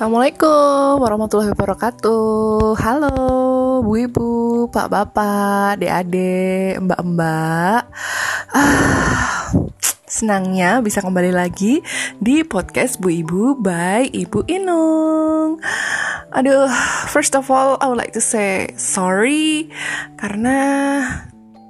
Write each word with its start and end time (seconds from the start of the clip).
Assalamualaikum 0.00 0.96
warahmatullahi 1.04 1.52
wabarakatuh. 1.52 2.72
Halo 2.80 3.84
Bu 3.84 4.08
Ibu, 4.08 4.30
Pak 4.72 4.88
Bapak, 4.88 5.76
Adik-adik, 5.76 6.80
Mbak-mbak. 6.80 7.84
Ah, 8.48 9.52
Senangnya 10.08 10.80
bisa 10.80 11.04
kembali 11.04 11.36
lagi 11.36 11.84
di 12.16 12.40
podcast 12.48 12.96
Bu 12.96 13.12
Ibu 13.12 13.60
by 13.60 14.08
Ibu 14.08 14.48
Inung. 14.48 15.60
Aduh, 16.32 16.72
first 17.12 17.36
of 17.36 17.52
all 17.52 17.76
I 17.84 17.92
would 17.92 18.00
like 18.00 18.16
to 18.16 18.24
say 18.24 18.72
sorry 18.80 19.68
Karena 20.16 20.56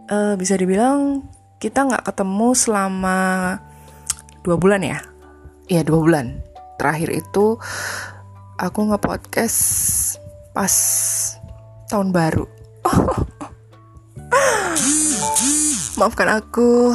uh, 0.06 0.38
bisa 0.38 0.54
dibilang 0.54 1.26
kita 1.58 1.82
nggak 1.82 2.06
ketemu 2.06 2.54
selama 2.54 3.18
dua 4.46 4.54
bulan 4.54 4.86
ya? 4.86 5.02
Iya 5.66 5.82
dua 5.82 5.98
bulan. 5.98 6.46
Terakhir 6.78 7.10
itu 7.10 7.58
aku 8.60 8.92
nge-podcast 8.92 9.58
pas 10.52 10.74
tahun 11.88 12.12
baru. 12.12 12.44
Maafkan 15.96 16.28
aku. 16.28 16.92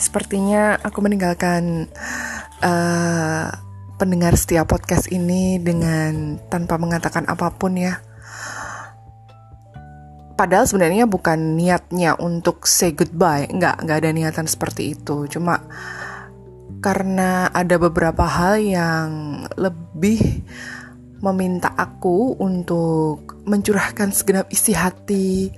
Sepertinya 0.00 0.80
aku 0.80 1.04
meninggalkan 1.04 1.92
uh, 2.64 3.46
pendengar 4.00 4.32
setiap 4.40 4.72
podcast 4.72 5.12
ini 5.12 5.60
dengan 5.60 6.40
tanpa 6.48 6.80
mengatakan 6.80 7.28
apa 7.28 7.52
pun 7.52 7.76
ya. 7.76 8.00
Padahal 10.34 10.66
sebenarnya 10.66 11.06
bukan 11.06 11.54
niatnya 11.54 12.18
untuk 12.18 12.66
say 12.66 12.90
goodbye, 12.90 13.46
nggak 13.46 13.86
nggak 13.86 13.98
ada 14.02 14.10
niatan 14.10 14.48
seperti 14.50 14.98
itu. 14.98 15.30
Cuma 15.30 15.62
karena 16.84 17.48
ada 17.48 17.80
beberapa 17.80 18.28
hal 18.28 18.60
yang 18.60 19.08
lebih 19.56 20.44
meminta 21.24 21.72
aku 21.72 22.36
untuk 22.36 23.40
mencurahkan 23.48 24.12
segenap 24.12 24.52
isi 24.52 24.76
hati, 24.76 25.48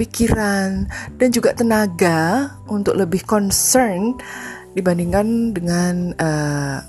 pikiran, 0.00 0.88
dan 1.20 1.28
juga 1.28 1.52
tenaga 1.52 2.56
untuk 2.72 2.96
lebih 2.96 3.20
concern 3.28 4.16
dibandingkan 4.72 5.52
dengan 5.52 6.16
uh, 6.16 6.80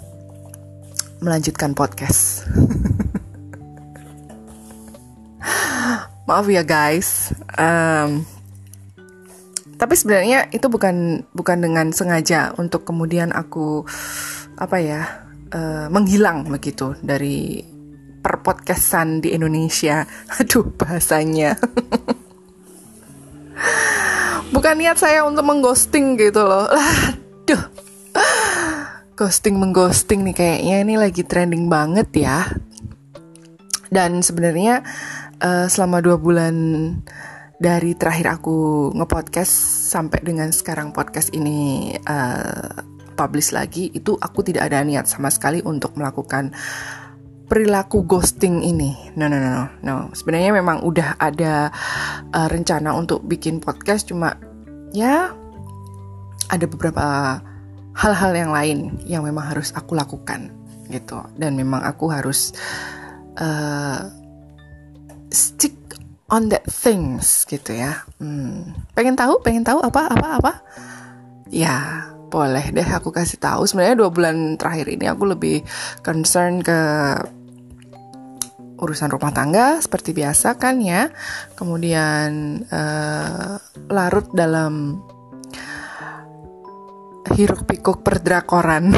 melanjutkan 1.19 1.75
podcast. 1.75 2.47
Maaf 6.31 6.47
ya 6.47 6.63
guys, 6.63 7.35
um, 7.59 8.23
tapi 9.83 9.99
sebenarnya 9.99 10.47
itu 10.55 10.71
bukan 10.71 11.27
bukan 11.35 11.59
dengan 11.59 11.91
sengaja 11.91 12.55
untuk 12.55 12.87
kemudian 12.87 13.35
aku 13.35 13.83
apa 14.55 14.79
ya 14.79 15.27
uh, 15.51 15.91
menghilang 15.91 16.47
begitu 16.47 16.95
dari 17.03 17.59
perpodcastan 18.23 19.19
di 19.19 19.35
Indonesia. 19.35 20.07
Aduh 20.39 20.71
bahasanya. 20.79 21.59
Bukan 24.53 24.79
niat 24.79 25.01
saya 25.01 25.27
untuk 25.27 25.43
mengghosting 25.43 26.15
gitu 26.15 26.47
loh. 26.47 26.71
Aduh. 27.43 27.63
Ghosting 29.19 29.59
mengghosting 29.59 30.23
nih 30.23 30.35
kayaknya. 30.37 30.75
Ini 30.87 30.95
lagi 30.95 31.27
trending 31.27 31.67
banget 31.67 32.07
ya. 32.15 32.47
Dan 33.91 34.23
sebenarnya 34.23 34.85
uh, 35.43 35.67
selama 35.67 35.99
dua 35.99 36.17
bulan 36.21 36.55
dari 37.61 37.93
terakhir 37.93 38.41
aku 38.41 38.89
ngepodcast 38.97 39.53
sampai 39.93 40.19
dengan 40.25 40.49
sekarang 40.49 40.89
podcast 40.89 41.33
ini 41.37 41.93
uh, 42.05 42.81
publish 43.13 43.53
lagi 43.53 43.93
itu 43.93 44.17
aku 44.17 44.41
tidak 44.41 44.73
ada 44.73 44.81
niat 44.81 45.05
sama 45.05 45.29
sekali 45.29 45.61
untuk 45.61 45.93
melakukan 45.93 46.51
perilaku 47.45 48.01
ghosting 48.09 48.65
ini. 48.65 48.97
No 49.13 49.29
no 49.29 49.37
no 49.37 49.49
no. 49.53 49.65
no. 49.85 49.95
Sebenarnya 50.17 50.49
memang 50.55 50.81
udah 50.81 51.21
ada 51.21 51.69
uh, 52.33 52.47
rencana 52.49 52.97
untuk 52.97 53.21
bikin 53.29 53.61
podcast 53.61 54.09
cuma 54.09 54.33
ya 54.89 55.33
ada 56.49 56.65
beberapa 56.65 57.37
hal-hal 57.93 58.33
yang 58.33 58.51
lain 58.51 58.77
yang 59.05 59.21
memang 59.21 59.53
harus 59.53 59.69
aku 59.77 59.93
lakukan 59.93 60.49
gitu 60.89 61.21
dan 61.37 61.53
memang 61.53 61.85
aku 61.85 62.09
harus 62.09 62.51
uh, 63.37 64.09
stick 65.29 65.82
on 66.31 66.47
that 66.51 66.63
things 66.69 67.43
gitu 67.49 67.75
ya. 67.75 68.05
Hmm. 68.21 68.75
Pengen 68.95 69.19
tahu? 69.19 69.43
Pengen 69.43 69.65
tahu 69.67 69.83
apa 69.83 70.07
apa 70.13 70.27
apa? 70.39 70.53
Ya 71.51 72.07
boleh 72.33 72.73
deh 72.73 72.87
aku 72.87 73.13
kasih 73.13 73.37
tahu. 73.37 73.67
Sebenarnya 73.69 73.99
dua 73.99 74.09
bulan 74.09 74.57
terakhir 74.57 74.87
ini 74.89 75.05
aku 75.05 75.29
lebih 75.29 75.61
concern 76.01 76.63
ke 76.63 76.79
urusan 78.83 79.07
rumah 79.07 79.31
tangga 79.31 79.79
seperti 79.79 80.11
biasa 80.17 80.57
kan 80.57 80.81
ya. 80.81 81.13
Kemudian 81.53 82.63
uh, 82.67 83.61
larut 83.87 84.27
dalam 84.33 84.99
hiruk 87.37 87.69
pikuk 87.69 88.01
perdrakoran. 88.01 88.97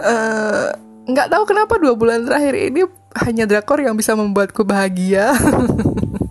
uh, 0.00 0.70
nggak 1.04 1.28
tahu 1.28 1.44
kenapa 1.44 1.76
dua 1.76 1.94
bulan 1.96 2.24
terakhir 2.24 2.54
ini 2.56 2.82
hanya 3.14 3.44
drakor 3.46 3.78
yang 3.80 3.94
bisa 3.94 4.16
membuatku 4.16 4.64
bahagia. 4.66 5.36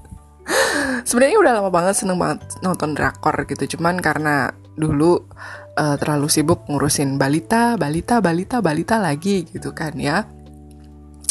Sebenarnya 1.08 1.38
udah 1.40 1.54
lama 1.60 1.70
banget 1.72 2.04
seneng 2.04 2.20
banget 2.20 2.44
nonton 2.64 2.96
drakor 2.96 3.36
gitu, 3.48 3.78
cuman 3.78 4.00
karena 4.00 4.52
dulu 4.74 5.30
uh, 5.78 5.96
terlalu 6.00 6.28
sibuk 6.32 6.66
ngurusin 6.66 7.22
balita, 7.22 7.78
balita, 7.78 8.20
balita, 8.20 8.60
balita 8.60 8.96
lagi 8.98 9.46
gitu 9.48 9.72
kan 9.76 9.94
ya. 10.00 10.26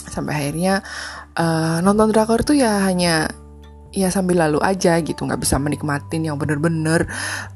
Sampai 0.06 0.44
akhirnya 0.44 0.84
uh, 1.36 1.80
nonton 1.80 2.12
drakor 2.12 2.44
tuh 2.44 2.56
ya 2.56 2.84
hanya 2.84 3.32
ya 3.92 4.08
sambil 4.08 4.40
lalu 4.40 4.58
aja 4.64 4.96
gitu 5.04 5.28
nggak 5.28 5.40
bisa 5.44 5.60
menikmatin 5.60 6.24
yang 6.24 6.40
bener-bener 6.40 7.04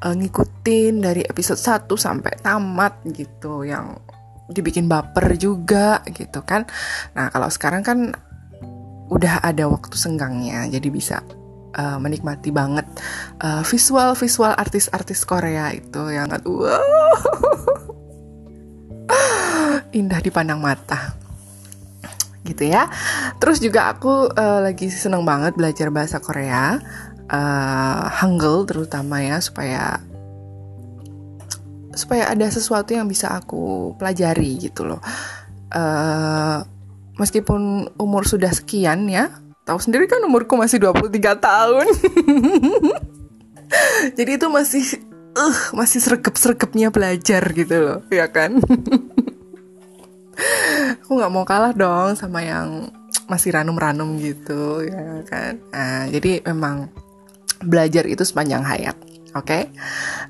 uh, 0.05 0.13
ngikutin 0.13 1.01
dari 1.01 1.25
episode 1.25 1.57
1 1.57 1.89
sampai 1.97 2.33
tamat 2.45 3.01
gitu 3.09 3.65
yang 3.65 3.97
dibikin 4.47 4.87
baper 4.87 5.35
juga 5.39 6.03
gitu 6.11 6.43
kan. 6.47 6.67
Nah, 7.15 7.31
kalau 7.31 7.51
sekarang 7.51 7.83
kan 7.83 8.15
udah 9.07 9.43
ada 9.43 9.71
waktu 9.71 9.95
senggangnya 9.95 10.67
jadi 10.67 10.89
bisa 10.91 11.23
uh, 11.79 11.99
menikmati 12.03 12.51
banget 12.51 12.87
uh, 13.39 13.63
visual 13.63 14.19
visual 14.19 14.51
artis-artis 14.59 15.23
Korea 15.23 15.71
itu 15.71 16.11
yang 16.11 16.35
wow 16.43 16.83
indah 19.99 20.19
dipandang 20.19 20.59
mata 20.59 21.15
gitu 22.43 22.67
ya 22.67 22.91
terus 23.39 23.63
juga 23.63 23.95
aku 23.95 24.31
uh, 24.31 24.61
lagi 24.63 24.91
seneng 24.91 25.23
banget 25.23 25.55
belajar 25.55 25.91
bahasa 25.95 26.19
Korea 26.19 26.79
uh, 27.31 28.03
Hangul 28.11 28.67
terutama 28.67 29.23
ya 29.23 29.39
supaya 29.39 30.03
supaya 31.97 32.29
ada 32.29 32.45
sesuatu 32.47 32.93
yang 32.93 33.09
bisa 33.09 33.33
aku 33.33 33.97
pelajari 33.97 34.61
gitu 34.61 34.85
loh. 34.85 35.01
Uh, 35.73 36.61
meskipun 37.17 37.91
umur 37.97 38.29
sudah 38.29 38.53
sekian 38.53 39.09
ya, 39.09 39.33
tahu 39.65 39.81
sendiri 39.81 40.07
kan 40.07 40.21
umurku 40.23 40.55
masih 40.55 40.79
23 40.79 41.11
tahun. 41.41 41.87
Jadi 44.21 44.31
itu 44.39 44.47
masih 44.47 44.85
uh, 45.35 45.59
masih 45.75 45.99
sergap-sergapnya 45.99 46.95
belajar 46.95 47.43
gitu 47.51 47.77
loh, 47.83 47.99
ya 48.13 48.31
kan? 48.31 48.55
aku 51.03 51.13
nggak 51.17 51.33
mau 51.33 51.49
kalah 51.49 51.73
dong 51.73 52.15
sama 52.15 52.45
yang 52.45 52.93
masih 53.27 53.57
ranum-ranum 53.57 54.21
gitu, 54.23 54.87
ya 54.87 55.25
kan? 55.27 55.59
Nah, 55.75 56.07
jadi 56.07 56.47
memang 56.47 56.93
belajar 57.65 58.07
itu 58.07 58.23
sepanjang 58.23 58.63
hayat. 58.63 58.95
Okay? 59.45 59.69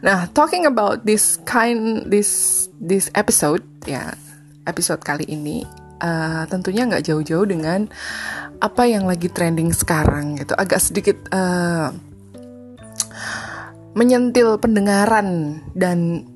Nah, 0.02 0.26
talking 0.32 0.64
about 0.64 1.04
this 1.06 1.38
kind 1.46 2.06
this 2.08 2.66
this 2.80 3.12
episode 3.12 3.62
ya, 3.84 4.14
episode 4.66 5.02
kali 5.04 5.28
ini 5.28 5.62
uh, 6.00 6.44
tentunya 6.48 6.84
nggak 6.88 7.04
jauh-jauh 7.06 7.46
dengan 7.46 7.88
apa 8.60 8.88
yang 8.88 9.04
lagi 9.04 9.28
trending 9.28 9.72
sekarang 9.72 10.40
gitu. 10.40 10.56
Agak 10.56 10.80
sedikit 10.80 11.16
uh, 11.32 11.92
menyentil 13.96 14.60
pendengaran 14.60 15.60
dan 15.72 16.28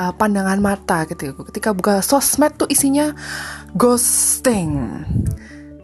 uh, 0.00 0.12
pandangan 0.16 0.60
mata 0.60 1.04
gitu. 1.08 1.36
Ketika 1.48 1.76
buka 1.76 2.00
sosmed 2.00 2.56
tuh 2.56 2.68
isinya 2.72 3.12
ghosting. 3.76 5.04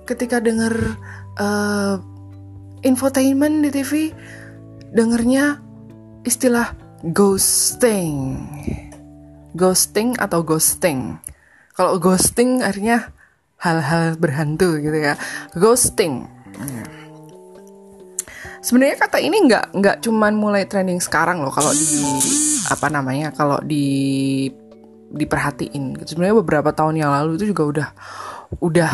Ketika 0.07 0.39
denger 0.41 0.97
uh, 1.37 1.99
infotainment 2.87 3.67
di 3.67 3.71
TV 3.75 4.15
dengernya 4.95 5.66
istilah 6.27 6.75
ghosting. 7.15 8.43
Ghosting 9.55 10.19
atau 10.19 10.43
ghosting. 10.43 11.23
Kalau 11.73 11.97
ghosting 12.03 12.61
artinya 12.61 13.09
hal-hal 13.63 14.19
berhantu 14.19 14.77
gitu 14.83 14.99
ya. 14.99 15.15
Ghosting. 15.57 16.29
sebenarnya 18.67 18.99
kata 18.99 19.23
ini 19.23 19.47
nggak 19.47 19.79
nggak 19.79 19.97
cuman 20.03 20.35
mulai 20.35 20.67
trending 20.67 20.99
sekarang 20.99 21.39
loh 21.39 21.55
kalau 21.55 21.71
di 21.71 22.03
apa 22.67 22.91
namanya 22.91 23.31
kalau 23.31 23.63
di 23.63 24.51
diperhatiin 25.15 25.95
gitu. 26.03 26.19
sebenarnya 26.19 26.43
beberapa 26.43 26.75
tahun 26.75 26.99
yang 26.99 27.15
lalu 27.15 27.39
itu 27.39 27.55
juga 27.55 27.63
udah 27.63 27.89
udah 28.59 28.93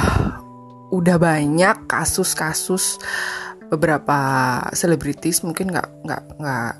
udah 0.93 1.17
banyak 1.17 1.89
kasus-kasus 1.89 3.01
beberapa 3.73 4.21
selebritis 4.77 5.41
mungkin 5.41 5.73
nggak 5.73 5.89
nggak 6.05 6.23
nggak 6.37 6.73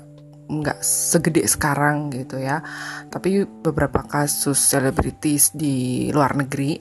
nggak 0.61 0.85
segede 0.85 1.47
sekarang 1.47 2.13
gitu 2.13 2.37
ya. 2.37 2.61
Tapi 3.09 3.47
beberapa 3.47 4.05
kasus 4.05 4.59
selebritis 4.59 5.55
di 5.55 6.09
luar 6.13 6.37
negeri 6.37 6.77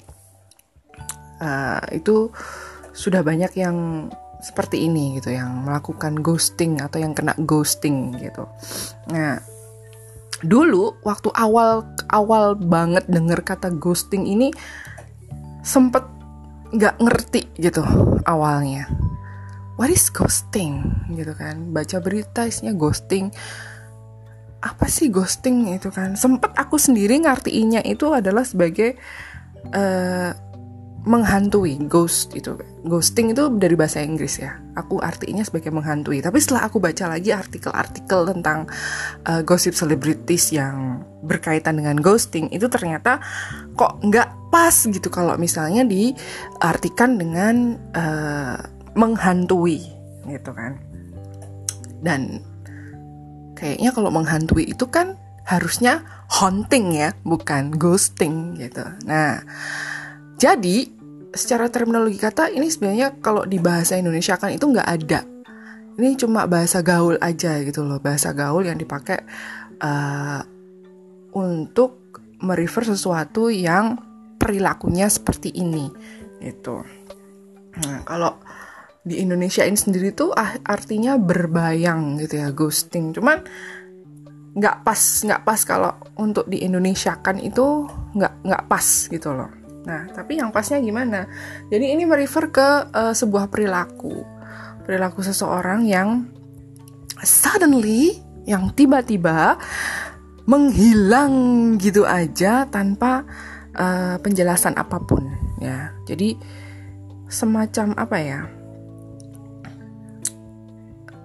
uh, 1.41 1.83
itu 1.95 2.29
sudah 2.93 3.25
banyak 3.25 3.53
yang 3.57 4.09
seperti 4.43 4.91
ini 4.91 5.17
gitu 5.23 5.31
yang 5.31 5.63
melakukan 5.63 6.19
ghosting 6.19 6.83
atau 6.83 6.99
yang 6.99 7.15
kena 7.15 7.33
ghosting 7.47 8.13
gitu. 8.19 8.51
Nah 9.09 9.39
dulu 10.43 10.99
waktu 11.07 11.31
awal 11.39 11.87
awal 12.11 12.59
banget 12.59 13.07
denger 13.07 13.47
kata 13.47 13.71
ghosting 13.79 14.27
ini 14.27 14.51
sempet 15.63 16.03
nggak 16.75 16.99
ngerti 16.99 17.47
gitu 17.63 17.87
awalnya 18.27 18.91
what 19.77 19.89
is 19.93 20.09
ghosting? 20.13 20.93
Gitu 21.13 21.33
kan. 21.37 21.71
Baca 21.73 21.99
berita 22.03 22.49
isinya 22.49 22.73
ghosting. 22.75 23.33
Apa 24.63 24.87
sih 24.87 25.11
ghosting 25.11 25.75
itu 25.75 25.91
kan? 25.91 26.15
Sempet 26.15 26.55
aku 26.55 26.79
sendiri 26.79 27.19
ngartiinnya 27.23 27.83
itu 27.83 28.15
adalah 28.15 28.47
sebagai 28.47 28.95
uh, 29.75 30.31
menghantui 31.03 31.83
ghost 31.91 32.31
itu 32.39 32.55
ghosting 32.87 33.35
itu 33.35 33.51
dari 33.59 33.75
bahasa 33.75 33.99
Inggris 33.99 34.39
ya. 34.39 34.63
Aku 34.79 35.03
artinya 35.03 35.43
sebagai 35.43 35.75
menghantui. 35.75 36.23
Tapi 36.23 36.39
setelah 36.39 36.71
aku 36.71 36.79
baca 36.79 37.11
lagi 37.11 37.35
artikel-artikel 37.35 38.23
tentang 38.31 38.71
uh, 39.27 39.43
gosip 39.43 39.75
selebritis 39.75 40.55
yang 40.55 41.03
berkaitan 41.27 41.83
dengan 41.83 41.99
ghosting 41.99 42.51
itu 42.55 42.71
ternyata 42.71 43.19
kok 43.75 43.99
nggak 43.99 44.55
pas 44.55 44.75
gitu 44.75 45.11
kalau 45.11 45.35
misalnya 45.39 45.83
diartikan 45.83 47.19
dengan 47.19 47.79
uh, 47.95 48.82
menghantui 48.95 49.83
gitu 50.29 50.51
kan. 50.53 50.79
Dan 52.03 52.43
kayaknya 53.59 53.91
kalau 53.95 54.11
menghantui 54.11 54.67
itu 54.69 54.87
kan 54.91 55.15
harusnya 55.47 56.07
haunting 56.31 56.95
ya 56.95 57.15
bukan 57.27 57.75
ghosting 57.75 58.59
gitu. 58.59 58.83
Nah 59.07 59.43
jadi 60.39 60.91
secara 61.33 61.73
terminologi 61.73 62.21
kata 62.21 62.53
ini 62.53 62.69
sebenarnya 62.69 63.19
kalau 63.25 63.49
di 63.49 63.57
bahasa 63.59 63.97
Indonesia 63.97 64.37
kan 64.37 64.55
itu 64.55 64.67
nggak 64.67 64.89
ada. 64.89 65.21
Ini 65.93 66.17
cuma 66.17 66.49
bahasa 66.49 66.81
gaul 66.81 67.21
aja 67.21 67.61
gitu 67.61 67.85
loh 67.85 68.01
bahasa 68.01 68.33
gaul 68.33 68.65
yang 68.65 68.81
dipakai 68.81 69.21
uh, 69.85 70.41
untuk 71.37 72.01
merefer 72.43 72.83
sesuatu 72.89 73.53
yang 73.53 74.01
perilakunya 74.41 75.07
seperti 75.07 75.55
ini 75.55 75.87
gitu. 76.43 76.83
Nah 77.79 78.03
kalau 78.03 78.41
di 79.03 79.19
Indonesia 79.19 79.67
ini 79.67 79.75
sendiri 79.75 80.15
tuh 80.15 80.31
ah, 80.31 80.55
artinya 80.63 81.19
berbayang 81.19 82.23
gitu 82.23 82.39
ya 82.39 82.55
ghosting. 82.55 83.11
Cuman 83.11 83.43
nggak 84.53 84.85
pas 84.87 85.01
nggak 85.01 85.43
pas 85.49 85.61
kalau 85.65 85.93
untuk 86.21 86.45
di 86.47 86.63
Indonesia 86.63 87.19
kan 87.19 87.41
itu 87.41 87.89
nggak 88.15 88.47
nggak 88.47 88.65
pas 88.71 88.87
gitu 89.11 89.35
loh. 89.35 89.51
Nah 89.83 90.07
tapi 90.15 90.39
yang 90.39 90.55
pasnya 90.55 90.79
gimana? 90.79 91.27
Jadi 91.67 91.99
ini 91.99 92.07
merefer 92.07 92.55
ke 92.55 92.69
uh, 92.95 93.15
sebuah 93.15 93.51
perilaku. 93.51 94.23
Perilaku 94.87 95.27
seseorang 95.27 95.83
yang 95.83 96.31
suddenly 97.27 98.23
yang 98.47 98.71
tiba-tiba 98.75 99.59
menghilang 100.47 101.35
gitu 101.79 102.03
aja 102.03 102.67
tanpa 102.67 103.27
uh, 103.75 104.15
penjelasan 104.23 104.79
apa 104.79 105.03
pun 105.03 105.27
ya. 105.59 105.91
Jadi 106.07 106.39
semacam 107.27 107.97
apa 107.97 108.19
ya 108.21 108.62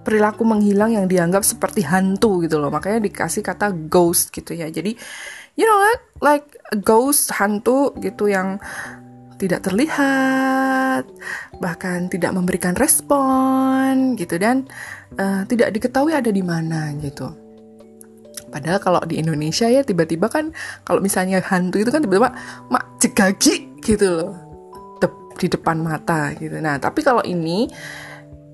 perilaku 0.08 0.40
menghilang 0.48 0.96
yang 0.96 1.04
dianggap 1.04 1.44
seperti 1.44 1.84
hantu 1.84 2.40
gitu 2.40 2.56
loh. 2.56 2.72
Makanya 2.72 3.04
dikasih 3.04 3.44
kata 3.44 3.76
ghost 3.92 4.32
gitu 4.32 4.56
ya. 4.56 4.72
Jadi 4.72 4.96
you 5.60 5.68
know 5.68 5.76
what? 5.76 6.00
Like 6.24 6.48
ghost 6.80 7.28
hantu 7.36 7.92
gitu 8.00 8.32
yang 8.32 8.56
tidak 9.38 9.68
terlihat 9.68 11.06
bahkan 11.62 12.10
tidak 12.10 12.34
memberikan 12.34 12.74
respon 12.74 14.18
gitu 14.18 14.34
dan 14.40 14.66
uh, 15.14 15.46
tidak 15.46 15.76
diketahui 15.76 16.16
ada 16.16 16.32
di 16.32 16.40
mana 16.40 16.96
gitu. 16.98 17.28
Padahal 18.48 18.80
kalau 18.80 19.00
di 19.04 19.20
Indonesia 19.20 19.68
ya 19.68 19.84
tiba-tiba 19.84 20.32
kan 20.32 20.56
kalau 20.88 21.04
misalnya 21.04 21.44
hantu 21.44 21.84
itu 21.84 21.92
kan 21.92 22.00
tiba-tiba 22.00 22.32
mak 22.72 22.96
jegagi 22.96 23.76
gitu 23.84 24.08
loh. 24.08 24.32
Di 25.38 25.46
depan 25.46 25.78
mata 25.78 26.34
gitu. 26.34 26.58
Nah 26.58 26.82
tapi 26.82 26.98
kalau 27.06 27.22
ini 27.22 27.70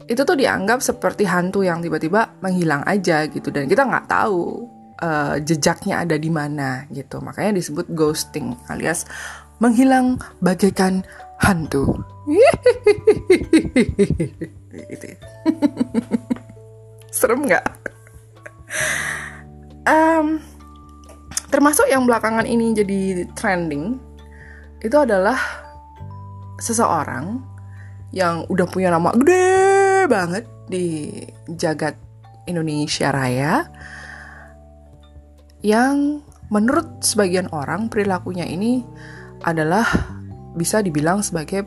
itu 0.05 0.21
tuh 0.21 0.37
dianggap 0.37 0.85
seperti 0.85 1.25
hantu 1.25 1.65
yang 1.65 1.81
tiba-tiba 1.81 2.37
menghilang 2.45 2.85
aja 2.85 3.25
gitu. 3.29 3.49
Dan 3.49 3.69
kita 3.69 3.89
nggak 3.89 4.07
tahu 4.09 4.69
uh, 5.01 5.37
jejaknya 5.41 6.05
ada 6.05 6.17
di 6.21 6.29
mana 6.29 6.85
gitu. 6.93 7.21
Makanya 7.25 7.57
disebut 7.57 7.89
ghosting 7.97 8.53
alias 8.69 9.09
menghilang 9.63 10.21
bagaikan 10.45 11.07
hantu. 11.41 12.05
Gitu 14.75 15.07
ya. 15.07 15.19
serem 17.15 17.47
nggak? 17.47 17.63
Um, 19.87 20.43
termasuk 21.55 21.87
yang 21.87 22.11
belakangan 22.11 22.43
ini 22.43 22.75
jadi 22.75 23.23
trending 23.39 24.03
itu 24.83 24.97
adalah 24.99 25.39
seseorang 26.59 27.39
yang 28.11 28.43
udah 28.51 28.67
punya 28.67 28.91
nama 28.91 29.15
gede 29.15 29.84
banget 30.09 30.45
di 30.69 31.11
jagat 31.49 31.97
Indonesia 32.45 33.09
Raya 33.13 33.69
yang 35.65 36.21
menurut 36.53 37.01
sebagian 37.01 37.49
orang 37.53 37.89
perilakunya 37.89 38.45
ini 38.45 38.85
adalah 39.45 39.85
bisa 40.55 40.85
dibilang 40.85 41.25
sebagai 41.25 41.65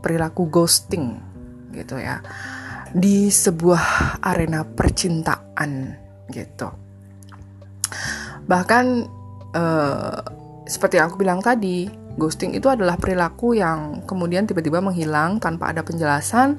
perilaku 0.00 0.46
ghosting 0.46 1.18
gitu 1.74 1.98
ya. 1.98 2.22
Di 2.90 3.30
sebuah 3.30 4.18
arena 4.22 4.66
percintaan 4.66 5.94
gitu. 6.30 6.70
Bahkan 8.46 8.84
uh, 9.54 10.18
seperti 10.66 10.98
yang 10.98 11.10
aku 11.10 11.18
bilang 11.22 11.38
tadi 11.42 11.86
ghosting 12.18 12.54
itu 12.54 12.66
adalah 12.66 12.98
perilaku 12.98 13.54
yang 13.54 14.02
kemudian 14.06 14.46
tiba-tiba 14.46 14.82
menghilang 14.82 15.38
tanpa 15.38 15.70
ada 15.70 15.86
penjelasan 15.86 16.58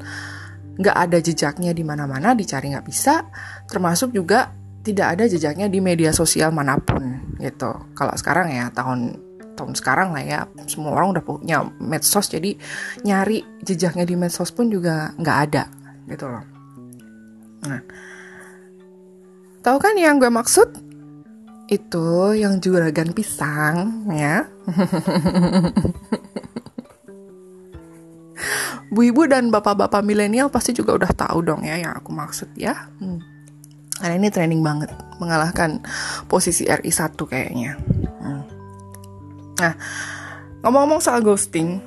nggak 0.79 0.95
ada 0.95 1.19
jejaknya 1.19 1.75
di 1.75 1.83
mana-mana 1.83 2.31
dicari 2.31 2.71
nggak 2.71 2.87
bisa 2.87 3.27
termasuk 3.67 4.15
juga 4.15 4.55
tidak 4.81 5.07
ada 5.17 5.23
jejaknya 5.29 5.69
di 5.69 5.77
media 5.77 6.09
sosial 6.09 6.49
mana 6.49 6.77
pun 6.81 7.37
gitu. 7.37 7.69
Kalau 7.93 8.13
sekarang 8.17 8.49
ya 8.49 8.73
tahun 8.73 9.17
tahun 9.53 9.73
sekarang 9.77 10.09
lah 10.15 10.23
ya 10.25 10.39
semua 10.65 10.97
orang 10.97 11.13
udah 11.13 11.23
punya 11.23 11.61
medsos 11.77 12.33
jadi 12.33 12.57
nyari 13.05 13.45
jejaknya 13.61 14.09
di 14.09 14.15
medsos 14.17 14.49
pun 14.49 14.73
juga 14.73 15.13
nggak 15.21 15.37
ada 15.49 15.63
gitu 16.09 16.25
loh. 16.25 16.43
Nah 17.61 17.81
tahu 19.61 19.77
kan 19.77 19.93
yang 19.97 20.17
gue 20.17 20.33
maksud? 20.33 20.89
Itu 21.71 22.35
yang 22.35 22.59
juragan 22.59 23.15
pisang 23.15 24.03
ya 24.11 24.43
Bu 28.91 29.07
ibu 29.07 29.25
dan 29.29 29.49
bapak-bapak 29.53 30.01
milenial 30.03 30.51
pasti 30.51 30.75
juga 30.75 30.97
udah 30.97 31.11
tahu 31.13 31.39
dong 31.45 31.61
ya 31.63 31.77
yang 31.77 31.93
aku 31.95 32.11
maksud 32.11 32.49
ya. 32.57 32.89
Hmm. 32.99 33.21
Karena 34.01 34.17
ini 34.17 34.29
trending 34.33 34.65
banget, 34.65 34.89
mengalahkan 35.21 35.85
posisi 36.25 36.65
RI 36.65 36.89
1 36.89 37.13
kayaknya. 37.29 37.77
Hmm. 38.17 38.43
Nah, 39.61 39.73
ngomong-ngomong 40.65 41.01
soal 41.05 41.21
ghosting, 41.21 41.77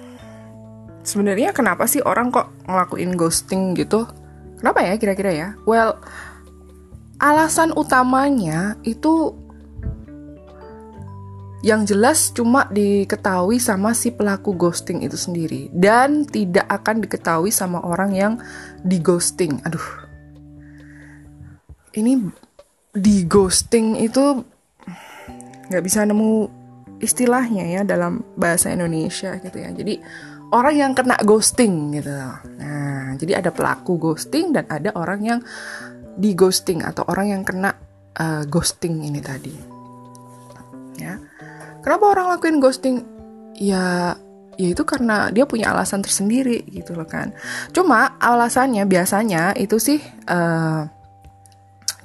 sebenarnya 1.03 1.51
kenapa 1.51 1.91
sih 1.91 1.99
orang 2.07 2.31
kok 2.31 2.55
ngelakuin 2.71 3.19
ghosting 3.19 3.75
gitu? 3.75 4.07
Kenapa 4.63 4.87
ya 4.87 4.95
kira-kira 4.95 5.33
ya? 5.35 5.49
Well, 5.67 5.99
alasan 7.19 7.75
utamanya 7.75 8.79
itu 8.87 9.35
yang 11.65 11.89
jelas 11.89 12.29
cuma 12.37 12.69
diketahui 12.69 13.57
sama 13.57 13.97
si 13.97 14.13
pelaku 14.13 14.53
ghosting 14.53 15.01
itu 15.01 15.17
sendiri 15.17 15.73
dan 15.73 16.29
tidak 16.29 16.69
akan 16.69 17.01
diketahui 17.01 17.49
sama 17.49 17.81
orang 17.81 18.13
yang 18.13 18.33
di 18.85 19.01
ghosting. 19.01 19.65
Aduh. 19.65 20.05
Ini 21.97 22.21
di 22.93 23.25
ghosting 23.25 23.97
itu 23.97 24.45
nggak 25.73 25.81
bisa 25.81 26.05
nemu 26.05 26.53
istilahnya 27.01 27.81
ya 27.81 27.83
dalam 27.89 28.21
bahasa 28.37 28.69
Indonesia 28.69 29.33
gitu 29.41 29.57
ya. 29.57 29.73
Jadi 29.73 30.05
orang 30.53 30.75
yang 30.77 30.93
kena 30.93 31.17
ghosting 31.25 31.97
gitu. 31.97 32.13
Nah, 32.61 33.17
jadi 33.17 33.41
ada 33.41 33.49
pelaku 33.49 33.97
ghosting 33.97 34.53
dan 34.53 34.69
ada 34.69 34.93
orang 34.93 35.21
yang 35.25 35.41
di 36.15 36.37
ghosting 36.37 36.85
atau 36.85 37.09
orang 37.09 37.33
yang 37.33 37.43
kena 37.43 37.73
uh, 38.21 38.45
ghosting 38.45 39.01
ini 39.01 39.25
tadi. 39.25 39.55
Ya. 41.01 41.17
Kenapa 41.85 42.05
orang 42.17 42.33
lakuin 42.33 42.65
ghosting? 42.65 43.05
Ya 43.61 44.17
ya 44.57 44.69
itu 44.71 44.83
karena 44.87 45.29
dia 45.35 45.45
punya 45.45 45.77
alasan 45.77 46.01
tersendiri 46.01 46.65
gitu 46.73 46.97
loh 46.97 47.05
kan. 47.05 47.37
Cuma 47.77 48.17
alasannya 48.17 48.89
biasanya 48.89 49.53
itu 49.53 49.77
sih 49.77 50.01
uh, 50.31 50.89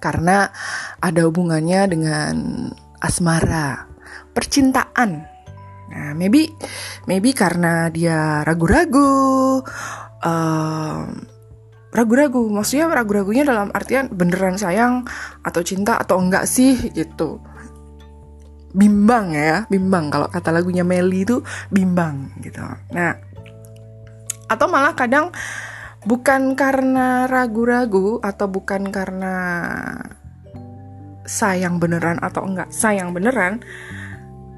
karena 0.03 0.51
ada 1.00 1.21
hubungannya 1.27 1.81
dengan 1.88 2.36
asmara, 3.00 3.88
percintaan. 4.36 5.24
Nah, 5.89 6.13
maybe 6.13 6.51
maybe 7.09 7.33
karena 7.33 7.89
dia 7.89 8.43
ragu-ragu, 8.43 9.63
ragu-ragu. 11.89 12.41
Maksudnya 12.51 12.91
ragu-ragunya 12.91 13.43
dalam 13.48 13.74
artian 13.74 14.12
beneran 14.12 14.55
sayang 14.55 15.07
atau 15.41 15.62
cinta 15.65 15.98
atau 15.98 16.21
enggak 16.21 16.45
sih 16.45 16.93
gitu. 16.93 17.41
Bimbang 18.69 19.33
ya, 19.33 19.65
bimbang 19.65 20.13
kalau 20.13 20.29
kata 20.29 20.53
lagunya 20.53 20.85
Meli 20.85 21.25
itu 21.25 21.41
bimbang 21.73 22.38
gitu. 22.45 22.61
Nah, 22.93 23.17
atau 24.49 24.65
malah 24.69 24.93
kadang 24.97 25.33
bukan 26.07 26.55
karena 26.55 27.27
ragu-ragu 27.27 28.23
atau 28.23 28.47
bukan 28.47 28.88
karena 28.88 29.35
sayang 31.29 31.77
beneran 31.77 32.17
atau 32.23 32.41
enggak 32.47 32.73
sayang 32.73 33.13
beneran 33.13 33.61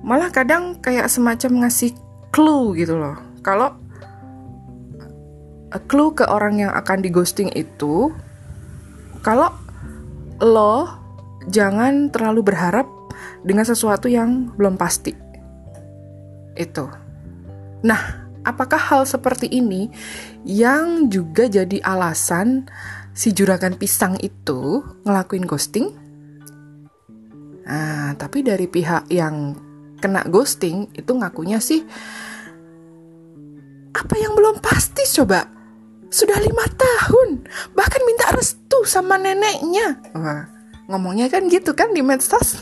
malah 0.05 0.31
kadang 0.31 0.79
kayak 0.79 1.11
semacam 1.11 1.65
ngasih 1.65 1.91
clue 2.31 2.77
gitu 2.79 2.95
loh 2.95 3.19
kalau 3.43 3.75
clue 5.91 6.15
ke 6.15 6.23
orang 6.23 6.63
yang 6.63 6.71
akan 6.71 7.03
di 7.03 7.09
ghosting 7.11 7.51
itu 7.57 8.13
kalau 9.25 9.51
lo 10.39 10.87
jangan 11.49 12.13
terlalu 12.13 12.53
berharap 12.53 12.87
dengan 13.41 13.65
sesuatu 13.65 14.07
yang 14.07 14.53
belum 14.55 14.75
pasti. 14.75 15.13
Itu. 16.55 16.85
Nah 17.81 18.21
apakah 18.45 18.77
hal 18.77 19.03
seperti 19.05 19.49
ini 19.49 19.89
yang 20.45 21.09
juga 21.09 21.45
jadi 21.45 21.81
alasan 21.85 22.65
si 23.13 23.33
juragan 23.35 23.77
pisang 23.77 24.17
itu 24.21 24.81
ngelakuin 25.05 25.45
ghosting? 25.45 25.93
Nah, 27.61 28.19
tapi 28.19 28.43
dari 28.43 28.67
pihak 28.67 29.07
yang 29.07 29.55
kena 30.01 30.25
ghosting 30.27 30.91
itu 30.97 31.13
ngakunya 31.13 31.61
sih 31.61 31.85
apa 33.95 34.15
yang 34.17 34.33
belum 34.33 34.59
pasti 34.59 35.05
coba? 35.21 35.45
Sudah 36.11 36.35
lima 36.43 36.65
tahun 36.67 37.47
bahkan 37.71 38.01
minta 38.03 38.33
restu 38.35 38.83
sama 38.83 39.15
neneknya. 39.15 40.03
Wah, 40.11 40.43
ngomongnya 40.89 41.27
kan 41.29 41.45
gitu 41.51 41.75
kan 41.77 41.93
di 41.93 42.01
medsos. 42.01 42.61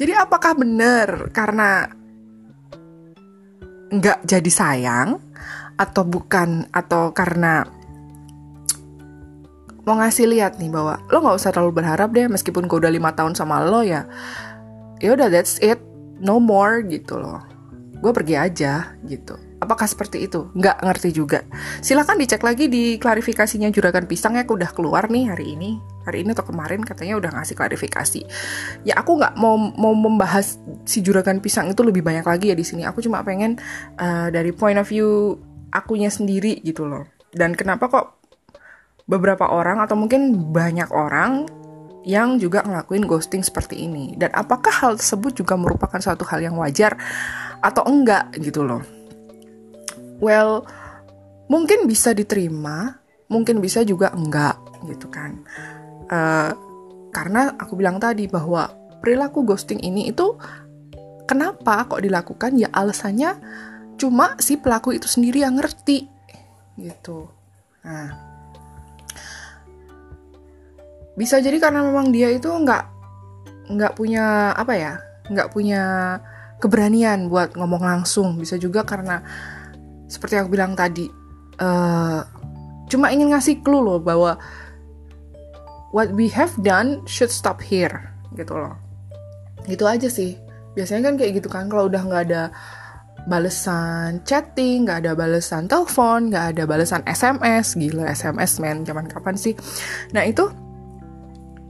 Jadi 0.00 0.10
apakah 0.10 0.58
benar 0.58 1.30
karena 1.30 1.86
nggak 3.94 4.26
jadi 4.26 4.50
sayang? 4.50 5.22
Atau 5.78 6.02
bukan? 6.06 6.66
Atau 6.74 7.14
karena 7.14 7.62
mau 9.86 10.00
ngasih 10.00 10.26
lihat 10.26 10.58
nih 10.58 10.72
bahwa 10.72 10.98
lo 11.12 11.22
nggak 11.22 11.38
usah 11.38 11.52
terlalu 11.54 11.84
berharap 11.84 12.10
deh 12.10 12.26
meskipun 12.26 12.66
gue 12.66 12.78
udah 12.82 12.90
lima 12.90 13.14
tahun 13.14 13.38
sama 13.38 13.62
lo 13.62 13.86
ya. 13.86 14.02
Ya 14.98 15.14
udah 15.14 15.30
that's 15.30 15.62
it. 15.62 15.78
No 16.18 16.42
more 16.42 16.82
gitu 16.86 17.18
loh. 17.18 17.42
Gue 18.02 18.10
pergi 18.10 18.34
aja 18.34 18.98
gitu 19.06 19.38
apakah 19.62 19.86
seperti 19.86 20.26
itu? 20.26 20.50
Nggak 20.54 20.82
ngerti 20.82 21.08
juga. 21.14 21.46
Silahkan 21.80 22.18
dicek 22.18 22.42
lagi 22.42 22.66
di 22.66 22.96
klarifikasinya 22.98 23.70
juragan 23.70 24.08
pisang 24.08 24.34
ya 24.38 24.44
udah 24.46 24.70
keluar 24.74 25.06
nih 25.10 25.30
hari 25.30 25.54
ini. 25.54 25.78
Hari 26.04 26.26
ini 26.26 26.36
atau 26.36 26.44
kemarin 26.44 26.82
katanya 26.82 27.16
udah 27.16 27.30
ngasih 27.40 27.56
klarifikasi. 27.56 28.20
Ya 28.84 28.94
aku 28.98 29.16
nggak 29.20 29.34
mau 29.40 29.56
mau 29.56 29.94
membahas 29.94 30.60
si 30.84 31.00
juragan 31.00 31.40
pisang 31.40 31.70
itu 31.72 31.80
lebih 31.80 32.04
banyak 32.04 32.26
lagi 32.26 32.52
ya 32.52 32.56
di 32.56 32.66
sini. 32.66 32.84
Aku 32.84 33.00
cuma 33.00 33.24
pengen 33.24 33.56
uh, 33.98 34.28
dari 34.28 34.52
point 34.52 34.76
of 34.76 34.86
view 34.88 35.38
akunya 35.72 36.10
sendiri 36.10 36.60
gitu 36.60 36.84
loh. 36.84 37.08
Dan 37.34 37.56
kenapa 37.58 37.90
kok 37.90 38.06
beberapa 39.04 39.50
orang 39.50 39.82
atau 39.82 39.98
mungkin 39.98 40.52
banyak 40.54 40.88
orang 40.94 41.48
yang 42.04 42.36
juga 42.36 42.60
ngelakuin 42.62 43.08
ghosting 43.08 43.40
seperti 43.40 43.88
ini? 43.88 44.12
Dan 44.14 44.28
apakah 44.36 44.70
hal 44.70 45.00
tersebut 45.00 45.40
juga 45.40 45.56
merupakan 45.56 45.98
suatu 45.98 46.22
hal 46.28 46.44
yang 46.44 46.60
wajar 46.60 46.94
atau 47.64 47.80
enggak 47.88 48.28
gitu 48.44 48.60
loh 48.60 49.03
well 50.18 50.66
mungkin 51.48 51.86
bisa 51.86 52.14
diterima 52.16 52.98
mungkin 53.28 53.58
bisa 53.58 53.82
juga 53.82 54.12
enggak 54.12 54.58
gitu 54.86 55.08
kan. 55.08 55.42
Uh, 56.12 56.52
karena 57.14 57.54
aku 57.56 57.78
bilang 57.78 57.96
tadi 58.02 58.28
bahwa 58.28 58.68
perilaku 59.00 59.46
ghosting 59.46 59.80
ini 59.80 60.10
itu 60.12 60.36
kenapa 61.24 61.88
kok 61.88 62.02
dilakukan? 62.04 62.56
Ya 62.60 62.68
alasannya 62.72 63.40
cuma 63.96 64.36
si 64.42 64.58
pelaku 64.58 64.96
itu 64.98 65.08
sendiri 65.08 65.42
yang 65.46 65.56
ngerti 65.56 66.10
gitu. 66.76 67.30
Nah. 67.86 68.34
Bisa 71.14 71.38
jadi 71.38 71.62
karena 71.62 71.86
memang 71.86 72.10
dia 72.10 72.26
itu 72.34 72.50
nggak 72.50 72.84
nggak 73.70 73.92
punya 73.94 74.50
apa 74.52 74.74
ya 74.74 74.98
nggak 75.30 75.54
punya 75.54 75.82
keberanian 76.58 77.30
buat 77.30 77.54
ngomong 77.54 77.82
langsung. 77.86 78.34
Bisa 78.34 78.58
juga 78.58 78.82
karena 78.82 79.22
seperti 80.14 80.38
aku 80.38 80.54
bilang 80.54 80.78
tadi 80.78 81.10
uh, 81.58 82.22
cuma 82.86 83.10
ingin 83.10 83.34
ngasih 83.34 83.58
clue 83.66 83.82
loh 83.82 83.98
bahwa 83.98 84.38
what 85.90 86.14
we 86.14 86.30
have 86.30 86.54
done 86.62 87.02
should 87.10 87.34
stop 87.34 87.58
here 87.58 88.14
gitu 88.38 88.54
loh. 88.54 88.78
Gitu 89.66 89.82
aja 89.82 90.06
sih. 90.06 90.38
Biasanya 90.78 91.10
kan 91.10 91.14
kayak 91.18 91.32
gitu 91.42 91.48
kan 91.50 91.66
kalau 91.66 91.90
udah 91.90 92.02
nggak 92.02 92.22
ada 92.30 92.42
balesan 93.26 94.20
chatting, 94.26 94.84
nggak 94.86 95.06
ada 95.06 95.12
balesan 95.18 95.66
telepon, 95.70 96.30
nggak 96.30 96.54
ada 96.54 96.62
balesan 96.66 97.02
SMS, 97.06 97.78
gila 97.78 98.10
SMS 98.10 98.58
men, 98.62 98.86
zaman 98.86 99.06
kapan 99.10 99.34
sih? 99.34 99.54
Nah 100.12 100.22
itu 100.26 100.50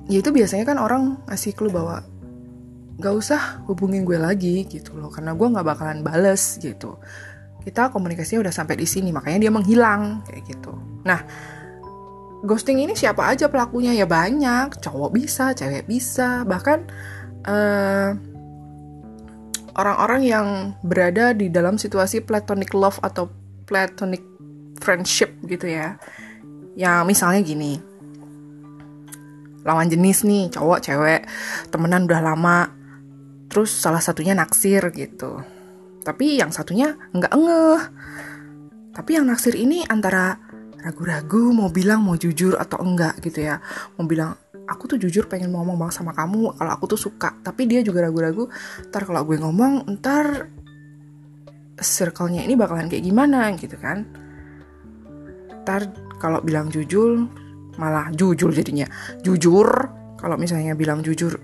ya 0.09 0.21
itu 0.21 0.29
biasanya 0.33 0.65
kan 0.69 0.79
orang 0.81 1.17
ngasih 1.29 1.53
clue 1.57 1.73
bahwa 1.73 2.05
gak 2.95 3.11
usah 3.11 3.67
hubungin 3.67 4.07
gue 4.07 4.17
lagi 4.17 4.65
gitu 4.67 4.97
loh. 4.97 5.13
Karena 5.13 5.37
gue 5.37 5.47
nggak 5.47 5.67
bakalan 5.67 6.01
bales 6.01 6.59
gitu 6.59 6.97
kita 7.65 7.89
komunikasinya 7.89 8.45
udah 8.45 8.55
sampai 8.55 8.77
di 8.77 8.85
sini 8.85 9.11
makanya 9.11 9.49
dia 9.49 9.53
menghilang 9.53 10.21
kayak 10.29 10.45
gitu. 10.45 10.73
Nah 11.09 11.25
ghosting 12.45 12.85
ini 12.85 12.93
siapa 12.93 13.25
aja 13.25 13.49
pelakunya? 13.49 13.97
Ya 13.97 14.05
banyak 14.05 14.85
cowok 14.85 15.11
bisa 15.17 15.57
cewek 15.57 15.89
bisa 15.89 16.45
bahkan 16.45 16.85
eh, 17.49 18.13
orang-orang 19.75 20.23
yang 20.23 20.47
berada 20.85 21.33
di 21.33 21.49
dalam 21.49 21.81
situasi 21.81 22.21
platonic 22.21 22.77
love 22.77 23.01
atau 23.01 23.33
platonic 23.65 24.21
friendship 24.85 25.33
gitu 25.49 25.73
ya. 25.73 25.97
Yang 26.77 27.01
misalnya 27.09 27.41
gini. 27.41 27.73
Lawan 29.65 29.89
jenis 29.89 30.29
nih 30.29 30.53
cowok 30.53 30.85
cewek 30.85 31.25
temenan 31.73 32.05
udah 32.05 32.21
lama 32.21 32.69
terus 33.49 33.73
salah 33.73 34.03
satunya 34.05 34.37
naksir 34.37 34.83
gitu 34.93 35.54
tapi 36.05 36.37
yang 36.37 36.53
satunya 36.53 36.95
nggak 37.17 37.33
ngeh. 37.33 37.83
Tapi 38.95 39.11
yang 39.19 39.27
naksir 39.27 39.59
ini 39.59 39.83
antara 39.89 40.39
ragu-ragu 40.85 41.51
mau 41.51 41.73
bilang 41.73 42.05
mau 42.05 42.15
jujur 42.15 42.61
atau 42.61 42.79
enggak 42.85 43.19
gitu 43.25 43.43
ya. 43.43 43.59
Mau 43.97 44.05
bilang 44.05 44.37
aku 44.69 44.95
tuh 44.95 44.99
jujur 45.01 45.25
pengen 45.27 45.51
ngomong 45.51 45.81
banget 45.81 46.05
sama 46.05 46.13
kamu 46.13 46.55
kalau 46.61 46.71
aku 46.71 46.85
tuh 46.93 47.01
suka. 47.09 47.41
Tapi 47.41 47.65
dia 47.65 47.81
juga 47.81 48.05
ragu-ragu 48.05 48.53
ntar 48.93 49.09
kalau 49.09 49.25
gue 49.25 49.41
ngomong 49.41 49.89
ntar 49.99 50.53
circle-nya 51.81 52.47
ini 52.47 52.55
bakalan 52.55 52.87
kayak 52.87 53.03
gimana 53.03 53.57
gitu 53.57 53.81
kan. 53.81 54.05
Ntar 55.65 55.89
kalau 56.21 56.45
bilang 56.45 56.69
jujur 56.69 57.25
malah 57.81 58.13
jujur 58.13 58.53
jadinya. 58.53 58.87
Jujur 59.25 59.67
kalau 60.21 60.37
misalnya 60.37 60.77
bilang 60.77 61.01
jujur 61.01 61.41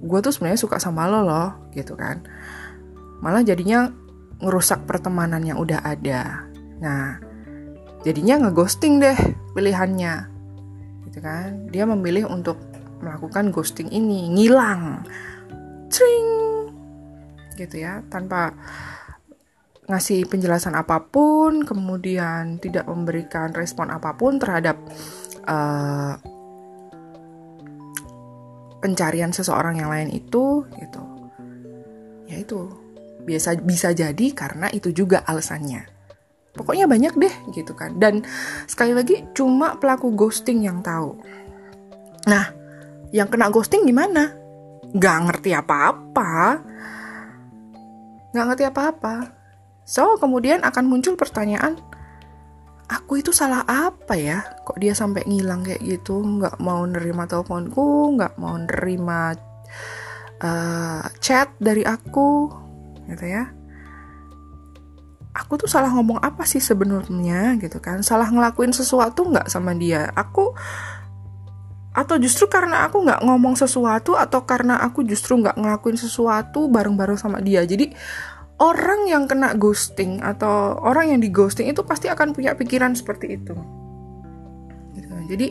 gue 0.00 0.18
tuh 0.18 0.32
sebenarnya 0.32 0.60
suka 0.60 0.82
sama 0.82 1.06
lo 1.06 1.22
loh 1.22 1.70
gitu 1.72 1.94
kan. 1.94 2.26
Malah 3.20 3.46
jadinya 3.46 3.99
ngerusak 4.40 4.84
pertemanan 4.88 5.44
yang 5.44 5.60
udah 5.60 5.84
ada. 5.84 6.48
Nah 6.80 7.20
jadinya 8.04 8.48
ngeghosting 8.48 9.00
deh 9.00 9.18
pilihannya 9.52 10.14
gitu 11.08 11.18
kan? 11.20 11.68
Dia 11.68 11.84
memilih 11.84 12.28
untuk 12.28 12.56
melakukan 13.00 13.48
ghosting 13.52 13.88
ini 13.88 14.28
ngilang 14.28 15.04
Tring 15.90 16.30
gitu 17.56 17.82
ya 17.82 18.00
tanpa 18.08 18.56
ngasih 19.90 20.22
penjelasan 20.30 20.78
apa 20.78 21.02
pun 21.02 21.66
kemudian 21.66 22.62
tidak 22.62 22.86
memberikan 22.86 23.50
respon 23.50 23.90
apa 23.90 24.14
pun 24.14 24.38
terhadap 24.38 24.78
uh, 25.50 26.14
pencarian 28.80 29.34
seseorang 29.34 29.82
yang 29.82 29.90
lain 29.90 30.08
itu 30.14 30.64
gitu. 30.78 31.02
Ya 32.30 32.38
itu 32.38 32.70
biasa 33.24 33.60
bisa 33.62 33.92
jadi 33.92 34.26
karena 34.32 34.68
itu 34.72 34.90
juga 34.90 35.22
alasannya. 35.24 35.86
Pokoknya 36.50 36.90
banyak 36.90 37.14
deh 37.14 37.34
gitu 37.54 37.72
kan. 37.78 37.94
Dan 37.96 38.26
sekali 38.66 38.90
lagi 38.90 39.22
cuma 39.32 39.78
pelaku 39.78 40.10
ghosting 40.12 40.66
yang 40.66 40.82
tahu. 40.82 41.14
Nah 42.26 42.50
yang 43.14 43.30
kena 43.30 43.50
ghosting 43.50 43.86
gimana 43.86 44.34
nggak 44.90 45.18
ngerti 45.30 45.50
apa-apa. 45.54 46.58
Nggak 48.34 48.46
ngerti 48.50 48.64
apa-apa. 48.66 49.14
So 49.86 50.18
kemudian 50.18 50.66
akan 50.66 50.90
muncul 50.90 51.14
pertanyaan 51.14 51.78
aku 52.90 53.22
itu 53.22 53.30
salah 53.30 53.62
apa 53.66 54.18
ya? 54.18 54.42
Kok 54.66 54.78
dia 54.82 54.94
sampai 54.94 55.22
ngilang 55.30 55.62
kayak 55.62 55.82
gitu? 55.86 56.18
Nggak 56.18 56.58
mau 56.58 56.82
nerima 56.82 57.30
teleponku 57.30 58.18
nggak 58.18 58.34
mau 58.42 58.58
nerima 58.58 59.38
uh, 60.42 61.04
chat 61.22 61.54
dari 61.62 61.86
aku 61.86 62.50
gitu 63.10 63.26
ya. 63.26 63.50
Aku 65.30 65.54
tuh 65.58 65.70
salah 65.70 65.90
ngomong 65.94 66.18
apa 66.18 66.42
sih 66.42 66.58
sebenarnya 66.58 67.58
gitu 67.62 67.78
kan? 67.78 68.02
Salah 68.02 68.30
ngelakuin 68.30 68.74
sesuatu 68.74 69.30
nggak 69.30 69.46
sama 69.46 69.74
dia? 69.74 70.10
Aku 70.14 70.54
atau 71.90 72.16
justru 72.22 72.46
karena 72.46 72.86
aku 72.86 73.02
nggak 73.02 73.26
ngomong 73.26 73.58
sesuatu 73.58 74.14
atau 74.14 74.46
karena 74.46 74.78
aku 74.78 75.02
justru 75.02 75.38
nggak 75.38 75.58
ngelakuin 75.58 75.98
sesuatu 75.98 76.70
bareng-bareng 76.70 77.18
sama 77.18 77.42
dia? 77.42 77.66
Jadi 77.66 77.90
orang 78.60 79.10
yang 79.10 79.24
kena 79.26 79.56
ghosting 79.58 80.22
atau 80.22 80.78
orang 80.78 81.16
yang 81.16 81.20
di 81.22 81.32
ghosting 81.32 81.66
itu 81.66 81.82
pasti 81.82 82.06
akan 82.06 82.30
punya 82.30 82.54
pikiran 82.54 82.94
seperti 82.94 83.40
itu. 83.40 83.54
Gitu. 84.94 85.14
Jadi 85.30 85.46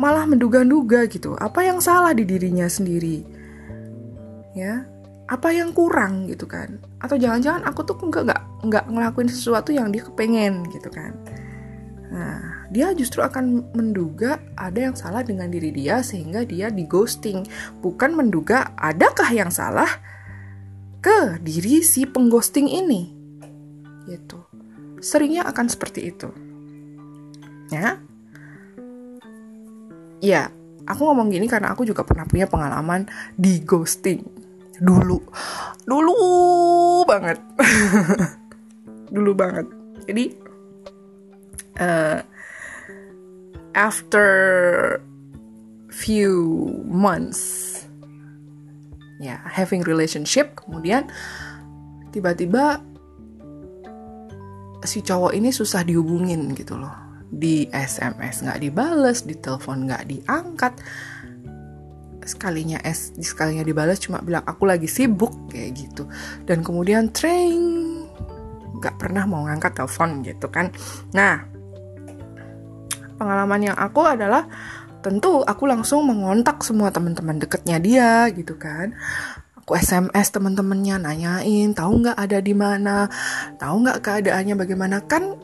malah 0.00 0.26
menduga-duga 0.26 1.06
gitu, 1.06 1.38
apa 1.38 1.62
yang 1.62 1.78
salah 1.78 2.10
di 2.10 2.26
dirinya 2.26 2.66
sendiri, 2.66 3.22
ya, 4.56 4.82
apa 5.32 5.48
yang 5.48 5.72
kurang 5.72 6.28
gitu 6.28 6.44
kan? 6.44 6.76
Atau 7.00 7.16
jangan-jangan 7.16 7.64
aku 7.64 7.88
tuh 7.88 7.96
nggak 7.96 8.28
nggak 8.28 8.42
nggak 8.68 8.84
ngelakuin 8.92 9.32
sesuatu 9.32 9.72
yang 9.72 9.88
dia 9.88 10.04
kepengen 10.04 10.68
gitu 10.68 10.92
kan? 10.92 11.16
Nah, 12.12 12.68
dia 12.68 12.92
justru 12.92 13.24
akan 13.24 13.72
menduga 13.72 14.36
ada 14.52 14.92
yang 14.92 14.92
salah 14.92 15.24
dengan 15.24 15.48
diri 15.48 15.72
dia 15.72 16.04
sehingga 16.04 16.44
dia 16.44 16.68
di 16.68 16.84
ghosting, 16.84 17.48
bukan 17.80 18.12
menduga 18.12 18.76
adakah 18.76 19.32
yang 19.32 19.48
salah 19.48 19.88
ke 21.00 21.40
diri 21.40 21.80
si 21.80 22.04
pengghosting 22.04 22.68
ini. 22.68 23.08
Gitu. 24.04 24.36
Seringnya 25.00 25.48
akan 25.48 25.72
seperti 25.72 26.12
itu. 26.12 26.28
Ya. 27.72 27.96
Ya, 30.20 30.52
aku 30.84 31.08
ngomong 31.08 31.32
gini 31.32 31.48
karena 31.48 31.72
aku 31.72 31.88
juga 31.88 32.04
pernah 32.04 32.28
punya 32.28 32.44
pengalaman 32.44 33.08
di 33.40 33.64
ghosting. 33.64 34.41
Dulu. 34.82 35.18
Dulu 35.86 36.16
banget. 37.06 37.38
Dulu 39.14 39.30
banget. 39.38 39.66
Jadi 40.10 40.24
uh, 41.78 42.18
after 43.78 44.28
few 45.92 46.34
months 46.88 47.70
ya 49.22 49.38
having 49.46 49.86
relationship 49.86 50.58
kemudian 50.58 51.06
tiba-tiba 52.10 52.82
si 54.82 54.98
cowok 54.98 55.30
ini 55.38 55.54
susah 55.54 55.86
dihubungin 55.86 56.50
gitu 56.58 56.74
loh 56.74 56.90
di 57.30 57.70
SMS 57.70 58.42
nggak 58.42 58.60
dibales 58.60 59.22
di 59.22 59.38
telepon 59.38 59.86
nggak 59.86 60.10
diangkat 60.10 60.74
sekalinya 62.24 62.78
es 62.82 63.12
sekalinya 63.18 63.66
dibales 63.66 63.98
cuma 63.98 64.22
bilang 64.22 64.42
aku 64.46 64.66
lagi 64.66 64.86
sibuk 64.86 65.32
kayak 65.50 65.70
gitu. 65.76 66.06
Dan 66.46 66.62
kemudian 66.62 67.10
train 67.10 67.60
nggak 68.78 68.98
pernah 68.98 69.26
mau 69.26 69.46
ngangkat 69.46 69.78
telepon 69.78 70.22
gitu 70.26 70.46
kan. 70.50 70.70
Nah 71.14 71.46
pengalaman 73.16 73.70
yang 73.70 73.76
aku 73.78 74.02
adalah 74.02 74.50
tentu 75.02 75.42
aku 75.42 75.66
langsung 75.66 76.06
mengontak 76.06 76.62
semua 76.62 76.90
teman-teman 76.94 77.38
deketnya 77.42 77.78
dia 77.82 78.30
gitu 78.34 78.58
kan. 78.58 78.94
Aku 79.62 79.78
SMS 79.78 80.34
teman-temannya 80.34 80.98
nanyain 80.98 81.70
tahu 81.70 82.02
nggak 82.02 82.18
ada 82.18 82.38
di 82.42 82.50
mana? 82.50 83.06
Tahu 83.62 83.74
nggak 83.86 84.02
keadaannya 84.02 84.58
bagaimana? 84.58 85.06
Kan 85.06 85.38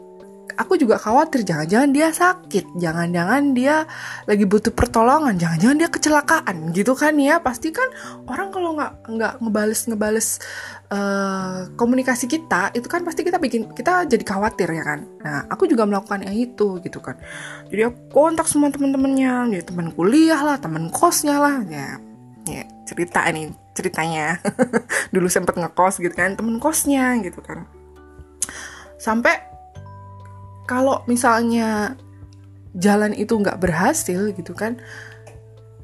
aku 0.59 0.75
juga 0.75 0.99
khawatir 0.99 1.47
jangan-jangan 1.47 1.90
dia 1.94 2.11
sakit. 2.11 2.75
Jangan-jangan 2.75 3.55
dia 3.55 3.87
lagi 4.27 4.44
butuh 4.44 4.75
pertolongan. 4.75 5.38
Jangan-jangan 5.38 5.77
dia 5.79 5.88
kecelakaan 5.88 6.57
gitu 6.75 6.99
kan 6.99 7.14
ya. 7.16 7.38
Pasti 7.38 7.71
kan 7.71 7.87
orang 8.27 8.51
kalau 8.51 8.75
nggak 8.75 8.92
nggak 9.07 9.33
ngebales 9.38 9.81
ngebales 9.87 10.29
uh, 10.90 11.71
komunikasi 11.79 12.27
kita 12.27 12.75
itu 12.75 12.90
kan 12.90 13.07
pasti 13.07 13.23
kita 13.23 13.38
bikin 13.38 13.71
kita 13.73 14.05
jadi 14.11 14.25
khawatir 14.27 14.68
ya 14.68 14.83
kan? 14.83 15.01
Nah 15.23 15.47
aku 15.47 15.71
juga 15.71 15.87
melakukan 15.87 16.27
yang 16.27 16.35
itu 16.35 16.83
gitu 16.83 16.99
kan. 16.99 17.14
Jadi 17.71 17.87
aku 17.87 17.99
kontak 18.11 18.51
semua 18.51 18.75
teman-temannya 18.75 19.55
ya 19.55 19.62
teman 19.62 19.94
kuliah 19.94 20.42
lah 20.42 20.59
teman 20.59 20.90
kosnya 20.90 21.38
lah 21.38 21.62
ya. 21.71 22.03
Ya 22.51 22.66
cerita 22.83 23.23
ini 23.31 23.55
ceritanya. 23.79 24.42
Dulu 25.14 25.31
sempet 25.31 25.55
ngekos 25.55 26.03
gitu 26.03 26.12
kan 26.12 26.35
temen 26.35 26.59
kosnya 26.59 27.14
gitu 27.23 27.38
kan. 27.38 27.71
Sampai 28.99 29.47
kalau 30.68 31.00
misalnya 31.09 31.96
jalan 32.76 33.16
itu 33.16 33.33
nggak 33.33 33.57
berhasil 33.59 34.28
gitu 34.37 34.52
kan 34.52 34.76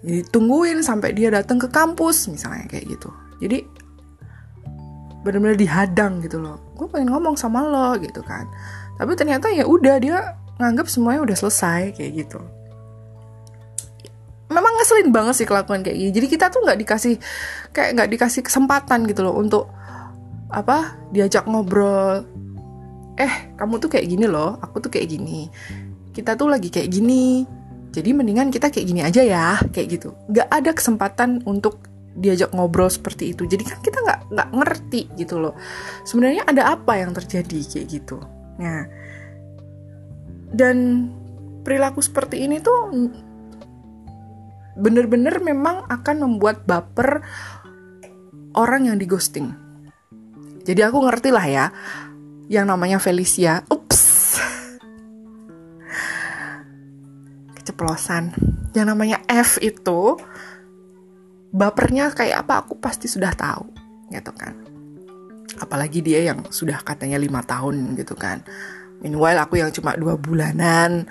ditungguin 0.04 0.84
sampai 0.84 1.16
dia 1.16 1.32
datang 1.32 1.56
ke 1.56 1.72
kampus 1.72 2.28
misalnya 2.28 2.68
kayak 2.68 2.92
gitu. 2.92 3.08
Jadi 3.40 3.64
benar-benar 5.24 5.56
dihadang 5.56 6.20
gitu 6.20 6.36
loh. 6.36 6.60
Gue 6.76 6.84
pengen 6.92 7.08
ngomong 7.16 7.40
sama 7.40 7.64
lo 7.64 7.96
gitu 7.96 8.20
kan. 8.20 8.44
Tapi 9.00 9.16
ternyata 9.16 9.48
ya 9.48 9.64
udah 9.64 9.96
dia 9.96 10.36
nganggap 10.60 10.86
semuanya 10.92 11.24
udah 11.24 11.36
selesai 11.40 11.96
kayak 11.96 12.28
gitu. 12.28 12.38
Memang 14.52 14.76
ngeselin 14.76 15.08
banget 15.08 15.40
sih 15.40 15.48
kelakuan 15.48 15.80
kayak 15.80 15.96
gini. 15.96 16.12
Jadi 16.12 16.26
kita 16.28 16.52
tuh 16.52 16.60
nggak 16.68 16.78
dikasih 16.84 17.16
kayak 17.72 17.90
nggak 17.96 18.10
dikasih 18.12 18.44
kesempatan 18.44 19.08
gitu 19.08 19.24
loh 19.24 19.40
untuk 19.40 19.72
apa 20.52 21.00
diajak 21.10 21.48
ngobrol 21.48 22.28
eh 23.14 23.54
kamu 23.54 23.78
tuh 23.78 23.90
kayak 23.94 24.06
gini 24.10 24.26
loh 24.26 24.58
aku 24.58 24.82
tuh 24.82 24.90
kayak 24.90 25.10
gini. 25.10 25.50
Kita 26.14 26.38
tuh 26.38 26.46
lagi 26.46 26.70
kayak 26.70 26.90
gini 26.90 27.46
jadi 27.94 28.10
mendingan 28.10 28.50
kita 28.50 28.74
kayak 28.74 28.86
gini 28.90 29.00
aja 29.06 29.22
ya 29.22 29.46
kayak 29.70 30.02
gitu. 30.02 30.18
Nggak 30.26 30.48
ada 30.50 30.70
kesempatan 30.74 31.46
untuk 31.46 31.86
diajak 32.18 32.50
ngobrol 32.50 32.90
seperti 32.90 33.30
itu. 33.30 33.46
Jadi 33.46 33.62
kan 33.62 33.78
kita 33.78 34.02
nggak 34.02 34.20
nggak 34.34 34.48
ngerti 34.50 35.00
gitu 35.14 35.38
loh. 35.38 35.54
Sebenarnya 36.02 36.42
ada 36.42 36.74
apa 36.74 36.98
yang 36.98 37.14
terjadi 37.14 37.58
kayak 37.62 37.86
gitu. 37.86 38.18
Nah 38.58 38.82
dan 40.50 41.10
perilaku 41.62 42.02
seperti 42.02 42.42
ini 42.42 42.58
tuh 42.58 43.10
bener-bener 44.74 45.38
memang 45.38 45.86
akan 45.86 46.16
membuat 46.26 46.66
baper 46.66 47.22
orang 48.58 48.90
yang 48.90 48.98
di 48.98 49.06
ghosting. 49.06 49.54
Jadi 50.66 50.82
aku 50.82 50.98
ngerti 50.98 51.30
lah 51.30 51.46
ya 51.46 51.66
yang 52.48 52.68
namanya 52.68 53.00
Felicia. 53.00 53.64
Ups. 53.68 54.36
Keceplosan. 57.56 58.34
Yang 58.76 58.86
namanya 58.90 59.18
F 59.30 59.62
itu 59.62 60.18
bapernya 61.54 62.10
kayak 62.10 62.44
apa 62.44 62.66
aku 62.66 62.74
pasti 62.82 63.06
sudah 63.06 63.30
tahu, 63.32 63.70
gitu 64.10 64.34
kan. 64.34 64.52
Apalagi 65.62 66.02
dia 66.02 66.26
yang 66.26 66.42
sudah 66.50 66.82
katanya 66.82 67.14
lima 67.14 67.46
tahun 67.46 67.94
gitu 67.94 68.18
kan. 68.18 68.42
Meanwhile 68.98 69.38
aku 69.38 69.62
yang 69.62 69.70
cuma 69.70 69.94
dua 69.94 70.18
bulanan, 70.18 71.06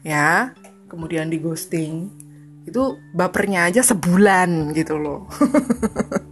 ya. 0.00 0.56
Kemudian 0.88 1.28
di 1.28 1.36
ghosting, 1.42 2.08
itu 2.64 2.96
bapernya 3.12 3.68
aja 3.68 3.84
sebulan 3.84 4.72
gitu 4.72 4.96
loh. 4.96 5.28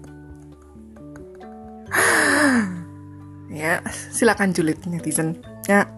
silakan 4.13 4.53
julid 4.53 4.77
netizen. 4.85 5.41
Ya. 5.65 5.89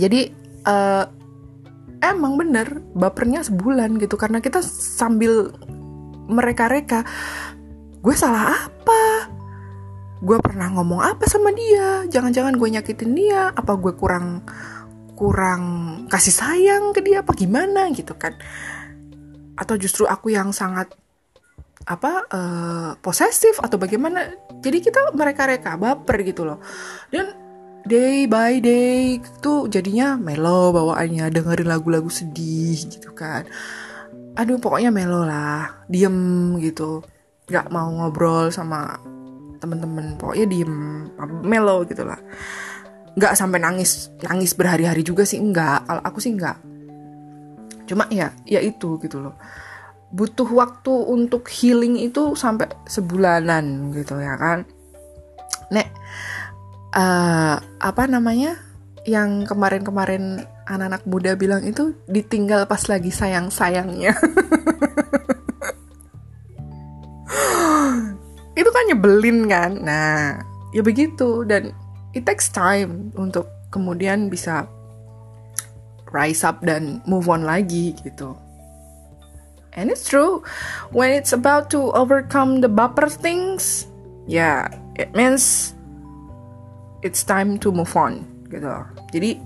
Jadi 0.00 0.32
uh, 0.64 1.04
emang 2.00 2.40
bener 2.40 2.80
bapernya 2.96 3.44
sebulan 3.44 4.00
gitu. 4.00 4.16
Karena 4.16 4.40
kita 4.40 4.64
sambil 4.64 5.52
mereka-reka 6.30 7.04
gue 8.00 8.14
salah 8.16 8.70
apa? 8.70 9.28
Gue 10.20 10.36
pernah 10.40 10.68
ngomong 10.72 11.00
apa 11.00 11.24
sama 11.28 11.52
dia? 11.52 12.04
Jangan-jangan 12.08 12.56
gue 12.56 12.68
nyakitin 12.76 13.12
dia? 13.16 13.52
Apa 13.56 13.76
gue 13.76 13.92
kurang 13.96 14.44
kurang 15.16 15.62
kasih 16.08 16.32
sayang 16.32 16.92
ke 16.96 17.00
dia? 17.04 17.24
Apa 17.24 17.32
gimana? 17.36 17.88
Gitu 17.92 18.12
kan. 18.16 18.36
Atau 19.56 19.76
justru 19.76 20.08
aku 20.08 20.32
yang 20.32 20.52
sangat 20.52 20.92
apa 21.88 22.12
uh, 22.28 22.90
posesif 23.00 23.56
atau 23.60 23.80
bagaimana 23.80 24.28
jadi 24.60 24.78
kita 24.84 25.16
mereka 25.16 25.48
reka 25.48 25.76
baper 25.80 26.20
gitu 26.24 26.44
loh. 26.44 26.60
Dan 27.08 27.32
day 27.88 28.28
by 28.28 28.60
day 28.60 29.20
itu 29.20 29.54
jadinya 29.72 30.20
melo 30.20 30.72
bawaannya 30.76 31.32
dengerin 31.32 31.68
lagu-lagu 31.68 32.08
sedih 32.12 32.76
gitu 32.88 33.16
kan. 33.16 33.48
Aduh 34.36 34.60
pokoknya 34.60 34.92
melo 34.92 35.24
lah 35.24 35.84
diem 35.88 36.56
gitu. 36.60 37.00
Nggak 37.48 37.66
mau 37.72 37.88
ngobrol 37.88 38.52
sama 38.52 39.00
temen-temen 39.60 40.16
pokoknya 40.20 40.46
diem 40.46 40.72
melo 41.44 41.82
gitu 41.88 42.04
lah. 42.04 42.20
Nggak 43.16 43.34
sampai 43.34 43.58
nangis 43.58 44.12
nangis 44.22 44.52
berhari-hari 44.54 45.00
juga 45.02 45.24
sih 45.24 45.40
kalau 45.50 46.02
aku 46.04 46.20
sih 46.22 46.36
enggak 46.36 46.70
cuma 47.90 48.06
ya 48.06 48.30
ya 48.46 48.62
itu 48.62 49.02
gitu 49.02 49.18
loh 49.18 49.34
butuh 50.10 50.46
waktu 50.50 50.90
untuk 50.90 51.46
healing 51.46 51.94
itu 52.02 52.34
sampai 52.34 52.66
sebulanan 52.86 53.94
gitu 53.94 54.18
ya 54.18 54.34
kan? 54.34 54.66
Nek 55.70 55.88
uh, 56.94 57.56
apa 57.62 58.02
namanya? 58.10 58.58
Yang 59.08 59.48
kemarin-kemarin 59.48 60.44
anak-anak 60.68 61.02
muda 61.08 61.32
bilang 61.32 61.64
itu 61.64 61.96
ditinggal 62.04 62.68
pas 62.68 62.84
lagi 62.84 63.08
sayang-sayangnya. 63.08 64.12
Itu 68.60 68.68
kan 68.68 68.84
nyebelin 68.92 69.48
kan? 69.48 69.72
Nah 69.80 70.36
ya 70.76 70.84
begitu. 70.84 71.48
Dan 71.48 71.72
it 72.12 72.28
takes 72.28 72.52
time 72.52 73.08
untuk 73.16 73.48
kemudian 73.72 74.28
bisa 74.28 74.68
rise 76.12 76.44
up 76.44 76.60
dan 76.60 77.00
move 77.08 77.30
on 77.30 77.46
lagi 77.46 77.96
gitu 78.04 78.36
And 79.78 79.86
it's 79.86 80.10
true, 80.10 80.42
when 80.90 81.14
it's 81.14 81.30
about 81.30 81.70
to 81.70 81.94
overcome 81.94 82.58
the 82.58 82.66
baper 82.66 83.06
things, 83.06 83.86
yeah, 84.26 84.66
it 84.98 85.14
means 85.14 85.74
it's 87.06 87.22
time 87.22 87.54
to 87.62 87.70
move 87.70 87.94
on, 87.94 88.26
gitu. 88.50 88.66
Jadi, 89.14 89.38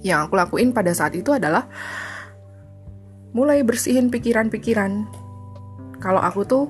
yang 0.00 0.24
aku 0.24 0.40
lakuin 0.40 0.72
pada 0.72 0.96
saat 0.96 1.12
itu 1.12 1.28
adalah 1.28 1.68
mulai 3.36 3.60
bersihin 3.60 4.08
pikiran-pikiran. 4.08 5.04
Kalau 6.00 6.24
aku 6.24 6.40
tuh 6.48 6.64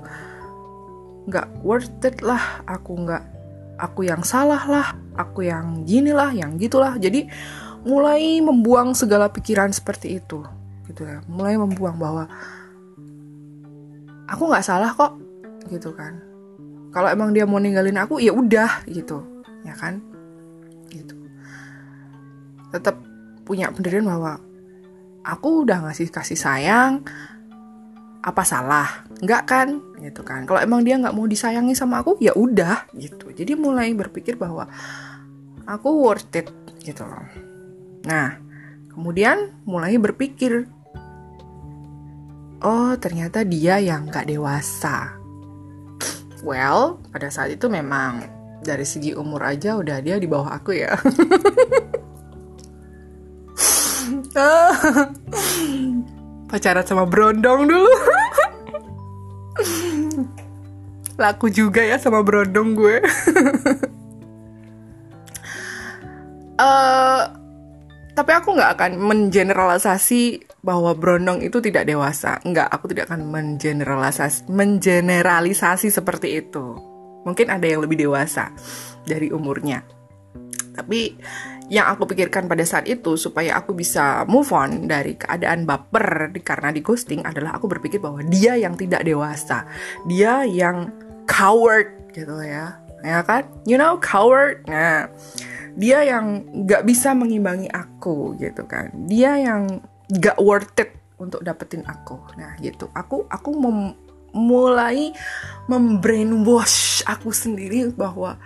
nggak 1.30 1.62
worth 1.62 2.02
it 2.02 2.26
lah, 2.26 2.66
aku 2.66 3.06
nggak, 3.06 3.22
aku 3.78 4.10
yang 4.10 4.26
salah 4.26 4.66
lah, 4.66 4.98
aku 5.14 5.46
yang 5.46 5.86
gini 5.86 6.10
lah, 6.10 6.34
yang 6.34 6.58
gitulah. 6.58 6.98
Jadi, 6.98 7.30
mulai 7.86 8.42
membuang 8.42 8.98
segala 8.98 9.30
pikiran 9.30 9.70
seperti 9.70 10.18
itu 10.18 10.42
gitu 10.88 11.02
ya. 11.06 11.22
Mulai 11.30 11.58
membuang 11.58 11.96
bahwa 11.98 12.24
aku 14.26 14.42
nggak 14.48 14.66
salah 14.66 14.90
kok 14.94 15.18
gitu 15.70 15.92
kan. 15.94 16.18
Kalau 16.92 17.08
emang 17.08 17.32
dia 17.32 17.48
mau 17.48 17.60
ninggalin 17.60 17.96
aku 17.96 18.20
ya 18.20 18.34
udah 18.34 18.84
gitu 18.88 19.22
ya 19.62 19.74
kan. 19.76 20.02
Gitu. 20.92 21.14
Tetap 22.72 23.00
punya 23.42 23.72
pendirian 23.72 24.06
bahwa 24.06 24.38
aku 25.22 25.66
udah 25.66 25.88
ngasih 25.88 26.08
kasih 26.12 26.36
sayang 26.36 27.04
apa 28.22 28.42
salah? 28.44 29.06
Nggak 29.22 29.42
kan 29.48 29.68
gitu 30.02 30.22
kan. 30.26 30.44
Kalau 30.44 30.60
emang 30.60 30.84
dia 30.84 30.98
nggak 30.98 31.14
mau 31.14 31.24
disayangi 31.24 31.72
sama 31.72 32.02
aku 32.02 32.20
ya 32.20 32.34
udah 32.34 32.90
gitu. 32.96 33.32
Jadi 33.32 33.56
mulai 33.56 33.94
berpikir 33.94 34.36
bahwa 34.36 34.68
aku 35.64 35.88
worth 36.02 36.34
it 36.36 36.50
gitu. 36.82 37.06
Loh 37.06 37.52
nah 38.02 38.34
Kemudian 38.92 39.56
mulai 39.64 39.96
berpikir, 39.96 40.68
oh 42.60 42.92
ternyata 43.00 43.40
dia 43.42 43.80
yang 43.80 44.08
gak 44.12 44.28
dewasa. 44.28 45.16
Well, 46.44 47.00
pada 47.08 47.30
saat 47.32 47.54
itu 47.54 47.70
memang 47.70 48.26
dari 48.62 48.84
segi 48.84 49.14
umur 49.14 49.42
aja 49.46 49.78
udah 49.78 49.98
dia 50.02 50.18
di 50.20 50.28
bawah 50.28 50.54
aku 50.54 50.76
ya. 50.76 50.92
Pacaran 56.50 56.84
sama 56.84 57.08
Brondong 57.08 57.64
dulu. 57.64 57.92
Laku 61.16 61.48
juga 61.48 61.80
ya 61.84 61.96
sama 61.96 62.20
Brondong 62.24 62.74
gue. 62.74 62.96
uh, 66.58 67.22
tapi 68.12 68.30
aku 68.36 68.52
nggak 68.52 68.70
akan 68.76 68.92
mengeneralisasi 69.00 70.44
bahwa 70.60 70.92
Brondong 70.92 71.40
itu 71.40 71.64
tidak 71.64 71.88
dewasa. 71.88 72.36
Nggak, 72.44 72.68
aku 72.68 72.84
tidak 72.92 73.08
akan 73.08 73.24
mengeneralisasi, 73.32 74.52
mengeneralisasi 74.52 75.88
seperti 75.88 76.44
itu. 76.44 76.76
Mungkin 77.24 77.48
ada 77.48 77.64
yang 77.64 77.80
lebih 77.80 78.04
dewasa 78.04 78.52
dari 79.08 79.32
umurnya. 79.32 79.80
Tapi 80.72 81.16
yang 81.72 81.88
aku 81.88 82.04
pikirkan 82.04 82.52
pada 82.52 82.64
saat 82.68 82.84
itu 82.84 83.16
supaya 83.16 83.56
aku 83.56 83.72
bisa 83.72 84.28
move 84.28 84.52
on 84.52 84.84
dari 84.84 85.16
keadaan 85.16 85.64
baper 85.64 86.28
karena 86.44 86.68
di 86.68 86.84
ghosting 86.84 87.24
adalah 87.24 87.56
aku 87.56 87.64
berpikir 87.64 87.96
bahwa 87.96 88.20
dia 88.28 88.60
yang 88.60 88.76
tidak 88.76 89.08
dewasa. 89.08 89.64
Dia 90.04 90.44
yang 90.44 90.92
coward 91.24 92.12
gitu 92.12 92.36
ya. 92.44 92.76
Ya 93.00 93.24
kan? 93.24 93.48
You 93.64 93.80
know 93.80 93.96
coward. 93.98 94.68
Nah, 94.68 95.08
dia 95.76 96.04
yang 96.04 96.44
gak 96.68 96.84
bisa 96.84 97.16
mengimbangi 97.16 97.68
aku 97.72 98.36
gitu 98.36 98.64
kan. 98.68 98.92
Dia 99.08 99.40
yang 99.40 99.80
gak 100.12 100.38
worth 100.40 100.76
it 100.80 100.92
untuk 101.16 101.40
dapetin 101.40 101.84
aku. 101.88 102.20
Nah 102.36 102.56
gitu. 102.60 102.88
Aku 102.92 103.24
aku 103.28 103.50
mem 103.56 103.96
mulai 104.32 105.12
membrainwash 105.68 107.04
aku 107.04 107.36
sendiri 107.36 107.92
bahwa 107.92 108.40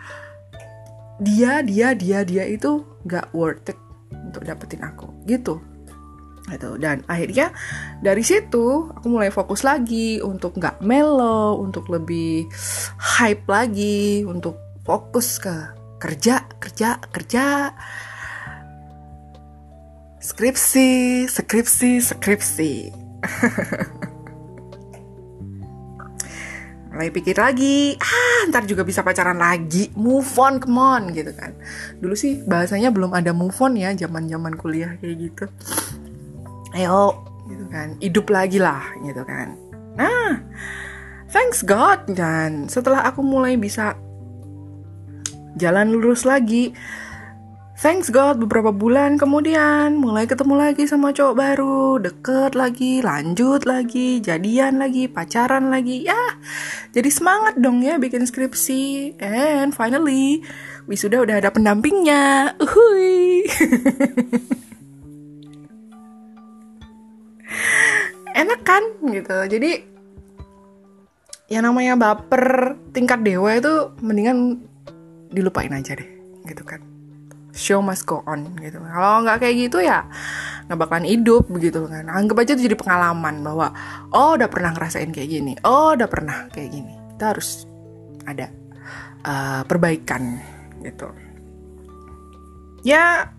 dia 1.23 1.62
dia 1.62 1.95
dia 1.95 2.27
dia 2.27 2.45
itu 2.47 2.83
gak 3.07 3.31
worth 3.31 3.71
it 3.71 3.79
untuk 4.12 4.47
dapetin 4.47 4.83
aku. 4.87 5.11
Gitu. 5.27 5.59
Gitu. 6.47 6.71
Dan 6.79 7.03
akhirnya 7.11 7.51
dari 7.99 8.23
situ 8.23 8.87
aku 8.95 9.07
mulai 9.11 9.35
fokus 9.35 9.67
lagi 9.67 10.23
untuk 10.23 10.55
nggak 10.62 10.79
melo 10.79 11.59
untuk 11.59 11.91
lebih 11.91 12.47
hype 13.19 13.43
lagi 13.51 14.23
untuk 14.23 14.55
fokus 14.87 15.43
ke 15.43 15.75
kerja 15.99 16.45
kerja 16.77 17.01
kerja. 17.09 17.73
Skripsi 20.21 21.25
skripsi 21.25 22.05
skripsi. 22.05 22.73
Mulai 26.93 27.09
pikir 27.09 27.41
lagi 27.41 27.97
ah 27.97 28.45
ntar 28.53 28.69
juga 28.69 28.85
bisa 28.85 29.01
pacaran 29.01 29.41
lagi. 29.41 29.89
Move 29.97 30.29
on 30.37 30.61
come 30.61 30.77
on 30.77 31.17
gitu 31.17 31.33
kan. 31.33 31.57
Dulu 31.97 32.12
sih 32.12 32.45
bahasanya 32.45 32.93
belum 32.93 33.17
ada 33.17 33.33
move 33.33 33.57
on 33.57 33.81
ya 33.81 33.97
zaman 33.97 34.29
zaman 34.29 34.53
kuliah 34.61 35.01
kayak 35.01 35.33
gitu. 35.33 35.49
Ayo 36.77 37.25
gitu 37.49 37.65
kan. 37.73 37.97
Hidup 38.05 38.29
lagi 38.29 38.61
lah 38.61 38.85
gitu 39.01 39.25
kan. 39.25 39.57
Nah 39.97 40.45
thanks 41.33 41.65
God 41.65 42.05
dan 42.12 42.69
setelah 42.69 43.09
aku 43.09 43.25
mulai 43.25 43.57
bisa 43.57 43.97
jalan 45.57 45.97
lurus 45.97 46.29
lagi. 46.29 46.77
Thanks 47.77 48.09
God, 48.09 48.40
beberapa 48.40 48.73
bulan 48.73 49.21
kemudian 49.21 50.01
mulai 50.01 50.25
ketemu 50.25 50.57
lagi 50.57 50.88
sama 50.88 51.12
cowok 51.12 51.37
baru, 51.37 52.01
deket 52.01 52.57
lagi, 52.57 53.05
lanjut 53.05 53.69
lagi, 53.69 54.16
jadian 54.25 54.81
lagi, 54.81 55.12
pacaran 55.12 55.69
lagi. 55.69 56.09
Ya, 56.09 56.16
jadi 56.97 57.12
semangat 57.12 57.61
dong 57.61 57.85
ya 57.85 58.01
bikin 58.01 58.25
skripsi. 58.25 59.21
And 59.21 59.77
finally, 59.77 60.40
wisuda 60.88 61.21
udah 61.21 61.37
ada 61.37 61.53
pendampingnya. 61.53 62.57
Uhui. 62.57 63.45
Enak 68.40 68.61
kan 68.64 68.81
gitu. 69.05 69.37
Jadi 69.53 69.85
yang 71.53 71.69
namanya 71.69 72.01
baper 72.01 72.73
tingkat 72.97 73.21
dewa 73.21 73.53
itu 73.53 73.92
mendingan 74.01 74.64
dilupain 75.31 75.73
aja 75.73 75.97
deh 75.97 76.09
gitu 76.47 76.62
kan. 76.62 76.81
Show 77.57 77.81
must 77.81 78.05
go 78.05 78.21
on 78.29 78.53
gitu. 78.61 78.79
Kalau 78.79 79.25
nggak 79.25 79.41
kayak 79.41 79.57
gitu 79.69 79.81
ya 79.81 80.05
nggak 80.67 80.79
bakalan 80.83 81.07
hidup 81.09 81.49
begitu 81.49 81.87
kan. 81.89 82.11
Anggap 82.11 82.45
aja 82.45 82.53
itu 82.59 82.69
jadi 82.69 82.77
pengalaman 82.77 83.41
bahwa 83.41 83.73
oh 84.12 84.37
udah 84.37 84.49
pernah 84.51 84.77
ngerasain 84.77 85.11
kayak 85.15 85.31
gini. 85.31 85.53
Oh 85.65 85.97
udah 85.97 86.09
pernah 86.11 86.51
kayak 86.53 86.71
gini. 86.75 86.93
Kita 87.17 87.33
harus 87.33 87.65
ada 88.29 88.53
uh, 89.25 89.62
perbaikan 89.65 90.37
gitu. 90.85 91.09
Ya 92.85 93.33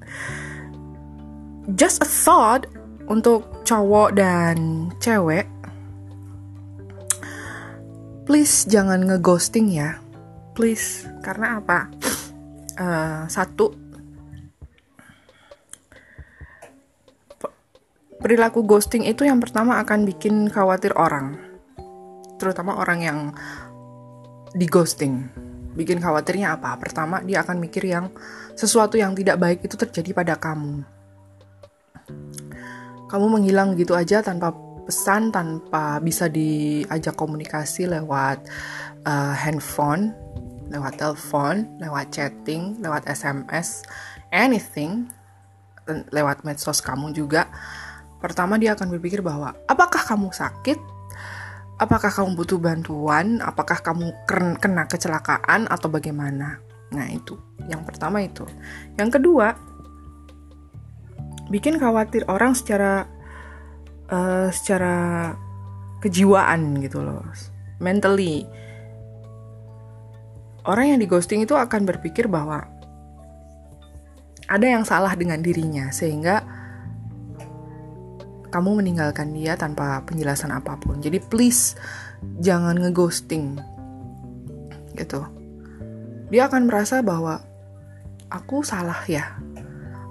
just 1.77 2.01
a 2.03 2.09
thought 2.09 2.65
untuk 3.07 3.45
cowok 3.63 4.17
dan 4.17 4.89
cewek. 4.99 5.45
Please 8.27 8.67
jangan 8.67 9.07
ngeghosting 9.07 9.71
ya 9.71 10.03
please. 10.57 11.05
Karena 11.21 11.61
apa? 11.61 11.85
Uh, 12.77 13.29
satu 13.29 13.69
perilaku 18.17 18.65
ghosting 18.65 19.05
itu 19.05 19.21
yang 19.21 19.37
pertama 19.37 19.77
akan 19.77 20.09
bikin 20.09 20.49
khawatir 20.49 20.97
orang. 20.97 21.37
Terutama 22.41 22.81
orang 22.81 22.99
yang 23.05 23.19
di 24.57 24.65
ghosting. 24.65 25.29
Bikin 25.77 26.01
khawatirnya 26.01 26.57
apa? 26.57 26.73
Pertama 26.81 27.21
dia 27.21 27.45
akan 27.45 27.61
mikir 27.61 27.85
yang 27.85 28.09
sesuatu 28.57 28.97
yang 28.97 29.13
tidak 29.13 29.37
baik 29.37 29.59
itu 29.61 29.77
terjadi 29.77 30.09
pada 30.17 30.33
kamu. 30.41 30.81
Kamu 33.07 33.25
menghilang 33.29 33.77
gitu 33.77 33.93
aja 33.93 34.25
tanpa 34.25 34.51
pesan 34.89 35.29
tanpa 35.29 36.01
bisa 36.01 36.25
diajak 36.31 37.13
komunikasi 37.13 37.85
lewat 37.85 38.47
uh, 39.05 39.35
handphone 39.35 40.15
lewat 40.67 40.99
telepon, 40.99 41.67
lewat 41.79 42.11
chatting, 42.11 42.79
lewat 42.83 43.07
SMS, 43.07 43.87
anything, 44.31 45.07
lewat 46.11 46.43
medsos 46.43 46.83
kamu 46.83 47.15
juga, 47.15 47.47
pertama 48.19 48.59
dia 48.59 48.75
akan 48.75 48.91
berpikir 48.97 49.23
bahwa 49.23 49.55
apakah 49.69 50.03
kamu 50.03 50.33
sakit, 50.35 50.79
apakah 51.79 52.11
kamu 52.11 52.35
butuh 52.35 52.59
bantuan, 52.59 53.39
apakah 53.39 53.79
kamu 53.79 54.11
kena 54.59 54.83
kecelakaan 54.89 55.69
atau 55.71 55.87
bagaimana. 55.87 56.59
Nah 56.91 57.07
itu, 57.11 57.39
yang 57.67 57.83
pertama 57.87 58.23
itu. 58.23 58.43
Yang 58.99 59.19
kedua, 59.19 59.55
bikin 61.47 61.79
khawatir 61.79 62.27
orang 62.27 62.51
secara 62.57 63.07
uh, 64.11 64.49
secara 64.51 65.31
kejiwaan 66.03 66.83
gitu 66.83 66.99
loh, 67.01 67.23
mentally. 67.79 68.43
Orang 70.67 70.91
yang 70.91 70.99
di 70.99 71.07
ghosting 71.07 71.47
itu 71.47 71.55
akan 71.55 71.87
berpikir 71.87 72.27
bahwa 72.27 72.67
ada 74.47 74.67
yang 74.67 74.83
salah 74.83 75.15
dengan 75.15 75.39
dirinya 75.39 75.91
sehingga 75.95 76.43
kamu 78.51 78.83
meninggalkan 78.83 79.35
dia 79.35 79.55
tanpa 79.59 80.03
penjelasan 80.07 80.51
apa 80.55 80.79
pun. 80.79 80.99
Jadi 80.99 81.19
please 81.23 81.75
jangan 82.39 82.79
ngeghosting. 82.79 83.59
Gitu. 84.95 85.23
Dia 86.31 86.51
akan 86.51 86.67
merasa 86.67 86.99
bahwa 87.03 87.43
aku 88.31 88.63
salah 88.63 89.03
ya. 89.07 89.39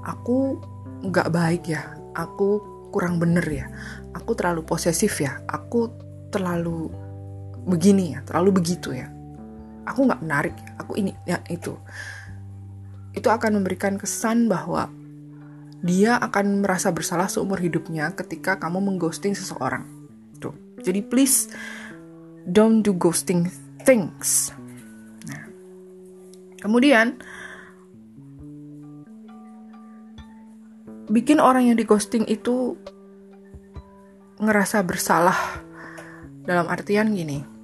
Aku 0.04 0.60
nggak 1.04 1.32
baik 1.32 1.64
ya. 1.68 1.96
Aku 2.16 2.60
kurang 2.92 3.20
bener 3.20 3.44
ya. 3.44 3.66
Aku 4.16 4.32
terlalu 4.32 4.64
posesif 4.64 5.20
ya. 5.20 5.40
Aku 5.48 5.92
terlalu 6.32 6.88
begini 7.66 8.14
ya, 8.16 8.20
terlalu 8.24 8.62
begitu 8.62 8.94
ya. 8.94 9.15
Aku 9.86 10.04
nggak 10.04 10.22
menarik. 10.22 10.56
Aku 10.82 10.98
ini 10.98 11.14
ya 11.24 11.38
itu 11.46 11.78
itu 13.16 13.32
akan 13.32 13.58
memberikan 13.58 13.96
kesan 13.96 14.46
bahwa 14.46 14.92
dia 15.80 16.20
akan 16.20 16.60
merasa 16.60 16.92
bersalah 16.92 17.32
seumur 17.32 17.56
hidupnya 17.56 18.12
ketika 18.12 18.60
kamu 18.60 18.84
mengghosting 18.84 19.32
seseorang. 19.32 19.88
Tuh. 20.36 20.52
Jadi 20.84 21.00
please 21.00 21.48
don't 22.44 22.84
do 22.84 22.92
ghosting 22.92 23.48
things. 23.88 24.52
Nah. 25.24 25.48
Kemudian 26.60 27.16
bikin 31.08 31.40
orang 31.40 31.72
yang 31.72 31.76
di 31.80 31.88
ghosting 31.88 32.28
itu 32.28 32.76
ngerasa 34.36 34.84
bersalah 34.84 35.64
dalam 36.44 36.68
artian 36.68 37.16
gini. 37.16 37.55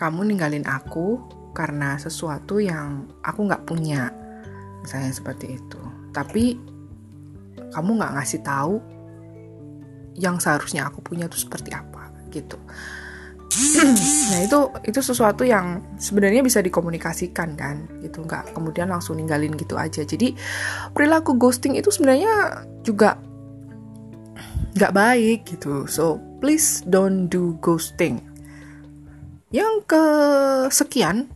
Kamu 0.00 0.32
ninggalin 0.32 0.64
aku 0.64 1.20
karena 1.52 2.00
sesuatu 2.00 2.56
yang 2.56 3.04
aku 3.20 3.44
nggak 3.44 3.68
punya. 3.68 4.08
Misalnya 4.80 5.12
seperti 5.12 5.60
itu. 5.60 5.80
Tapi 6.16 6.56
kamu 7.68 8.00
nggak 8.00 8.12
ngasih 8.16 8.40
tahu 8.40 8.80
yang 10.16 10.40
seharusnya 10.40 10.88
aku 10.88 11.04
punya 11.04 11.28
itu 11.28 11.36
seperti 11.36 11.76
apa 11.76 12.08
gitu. 12.32 12.56
Nah 14.30 14.46
itu 14.46 14.60
itu 14.86 15.02
sesuatu 15.02 15.42
yang 15.42 15.82
sebenarnya 15.98 16.40
bisa 16.40 16.64
dikomunikasikan 16.64 17.58
kan 17.60 17.84
gitu. 18.00 18.24
Nggak 18.24 18.56
kemudian 18.56 18.88
langsung 18.88 19.20
ninggalin 19.20 19.52
gitu 19.58 19.76
aja. 19.76 20.00
Jadi 20.00 20.32
perilaku 20.96 21.36
ghosting 21.36 21.76
itu 21.76 21.92
sebenarnya 21.92 22.64
juga 22.80 23.20
nggak 24.80 24.94
baik 24.96 25.38
gitu. 25.44 25.84
So 25.90 26.22
please 26.40 26.80
don't 26.88 27.28
do 27.28 27.58
ghosting 27.60 28.29
yang 29.50 29.82
kesekian, 29.86 31.26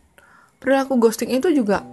perilaku 0.63 0.95
ghosting 0.99 1.35
itu 1.35 1.51
juga 1.51 1.83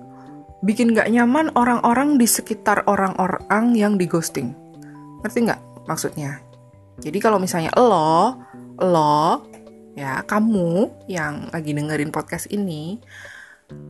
bikin 0.63 0.95
gak 0.95 1.11
nyaman 1.11 1.51
orang-orang 1.59 2.15
di 2.17 2.31
sekitar 2.31 2.87
orang-orang 2.87 3.75
yang 3.75 3.99
di 3.99 4.07
ghosting. 4.07 4.55
Ngerti 5.23 5.39
nggak 5.51 5.61
maksudnya? 5.91 6.39
Jadi 7.03 7.19
kalau 7.19 7.43
misalnya 7.43 7.75
lo, 7.75 8.39
lo, 8.79 9.43
ya 9.99 10.23
kamu 10.23 10.89
yang 11.11 11.51
lagi 11.51 11.75
dengerin 11.75 12.15
podcast 12.15 12.47
ini 12.55 13.03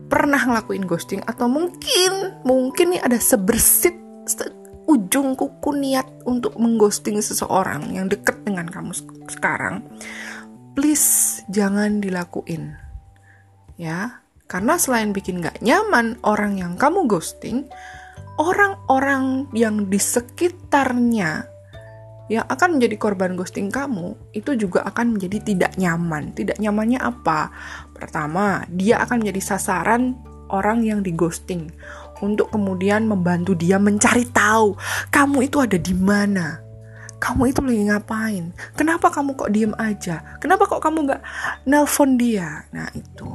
pernah 0.09 0.39
ngelakuin 0.39 0.89
ghosting 0.89 1.21
atau 1.27 1.45
mungkin 1.45 2.41
mungkin 2.47 2.97
nih 2.97 3.01
ada 3.03 3.19
sebersit 3.19 3.95
se 4.23 4.47
ujung 4.83 5.39
kuku 5.39 5.71
niat 5.79 6.07
untuk 6.27 6.59
mengghosting 6.59 7.19
seseorang 7.23 7.95
yang 7.95 8.11
deket 8.11 8.43
dengan 8.43 8.67
kamu 8.67 8.91
sekarang 9.31 9.79
please 10.73 11.41
jangan 11.49 12.01
dilakuin. 12.01 12.77
Ya, 13.77 14.21
karena 14.45 14.77
selain 14.77 15.13
bikin 15.13 15.41
gak 15.41 15.61
nyaman 15.65 16.21
orang 16.21 16.61
yang 16.61 16.77
kamu 16.77 17.09
ghosting, 17.09 17.65
orang-orang 18.37 19.49
yang 19.53 19.89
di 19.89 19.97
sekitarnya 19.97 21.49
yang 22.31 22.47
akan 22.47 22.79
menjadi 22.79 22.95
korban 22.95 23.35
ghosting 23.35 23.67
kamu 23.67 24.15
itu 24.31 24.55
juga 24.55 24.85
akan 24.87 25.17
menjadi 25.17 25.43
tidak 25.43 25.71
nyaman. 25.75 26.31
Tidak 26.31 26.57
nyamannya 26.57 27.01
apa? 27.01 27.51
Pertama, 27.91 28.63
dia 28.71 29.03
akan 29.03 29.25
menjadi 29.25 29.41
sasaran 29.53 30.15
orang 30.53 30.85
yang 30.85 31.01
di 31.01 31.11
ghosting 31.11 31.73
untuk 32.21 32.53
kemudian 32.53 33.09
membantu 33.09 33.57
dia 33.57 33.81
mencari 33.81 34.23
tahu 34.29 34.77
kamu 35.11 35.49
itu 35.51 35.57
ada 35.59 35.75
di 35.75 35.91
mana 35.97 36.61
kamu 37.23 37.55
itu 37.55 37.63
lagi 37.63 37.83
ngapain? 37.87 38.45
Kenapa 38.75 39.07
kamu 39.07 39.39
kok 39.39 39.51
diem 39.55 39.71
aja? 39.79 40.19
Kenapa 40.43 40.67
kok 40.67 40.83
kamu 40.83 41.07
nggak 41.07 41.21
nelpon 41.63 42.19
dia? 42.19 42.67
Nah 42.75 42.91
itu 42.91 43.31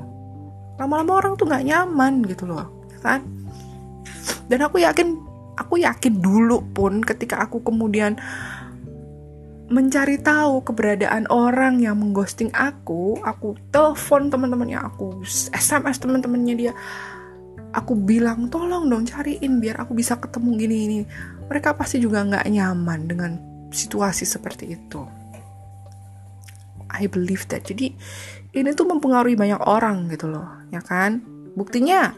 lama-lama 0.77 1.25
orang 1.25 1.33
tuh 1.41 1.49
nggak 1.49 1.65
nyaman 1.65 2.21
gitu 2.29 2.45
loh, 2.45 2.69
kan? 3.01 3.25
Dan 4.47 4.61
aku 4.61 4.85
yakin, 4.85 5.17
aku 5.57 5.81
yakin 5.81 6.21
dulu 6.21 6.61
pun 6.77 7.01
ketika 7.01 7.41
aku 7.41 7.65
kemudian 7.65 8.21
mencari 9.69 10.21
tahu 10.21 10.65
keberadaan 10.65 11.25
orang 11.33 11.81
yang 11.81 11.97
mengghosting 11.97 12.53
aku, 12.53 13.17
aku 13.25 13.57
telepon 13.73 14.29
teman-temannya, 14.29 14.81
aku 14.81 15.25
SMS 15.25 15.97
teman-temannya 15.99 16.55
dia, 16.57 16.73
aku 17.73 17.97
bilang 17.97 18.53
tolong 18.53 18.89
dong 18.89 19.05
cariin 19.09 19.61
biar 19.61 19.81
aku 19.81 19.97
bisa 19.97 20.17
ketemu 20.21 20.49
gini 20.61 20.77
ini. 20.77 20.99
Mereka 21.49 21.77
pasti 21.77 22.01
juga 22.01 22.25
nggak 22.25 22.49
nyaman 22.49 23.01
dengan 23.09 23.48
situasi 23.71 24.25
seperti 24.25 24.77
itu. 24.77 25.03
I 26.89 27.05
believe 27.07 27.45
that. 27.53 27.69
Jadi 27.69 27.93
ini 28.57 28.69
tuh 28.73 28.89
mempengaruhi 28.89 29.37
banyak 29.37 29.61
orang 29.69 30.09
gitu 30.09 30.33
loh, 30.33 30.49
ya 30.73 30.81
kan? 30.81 31.21
Buktinya 31.53 32.17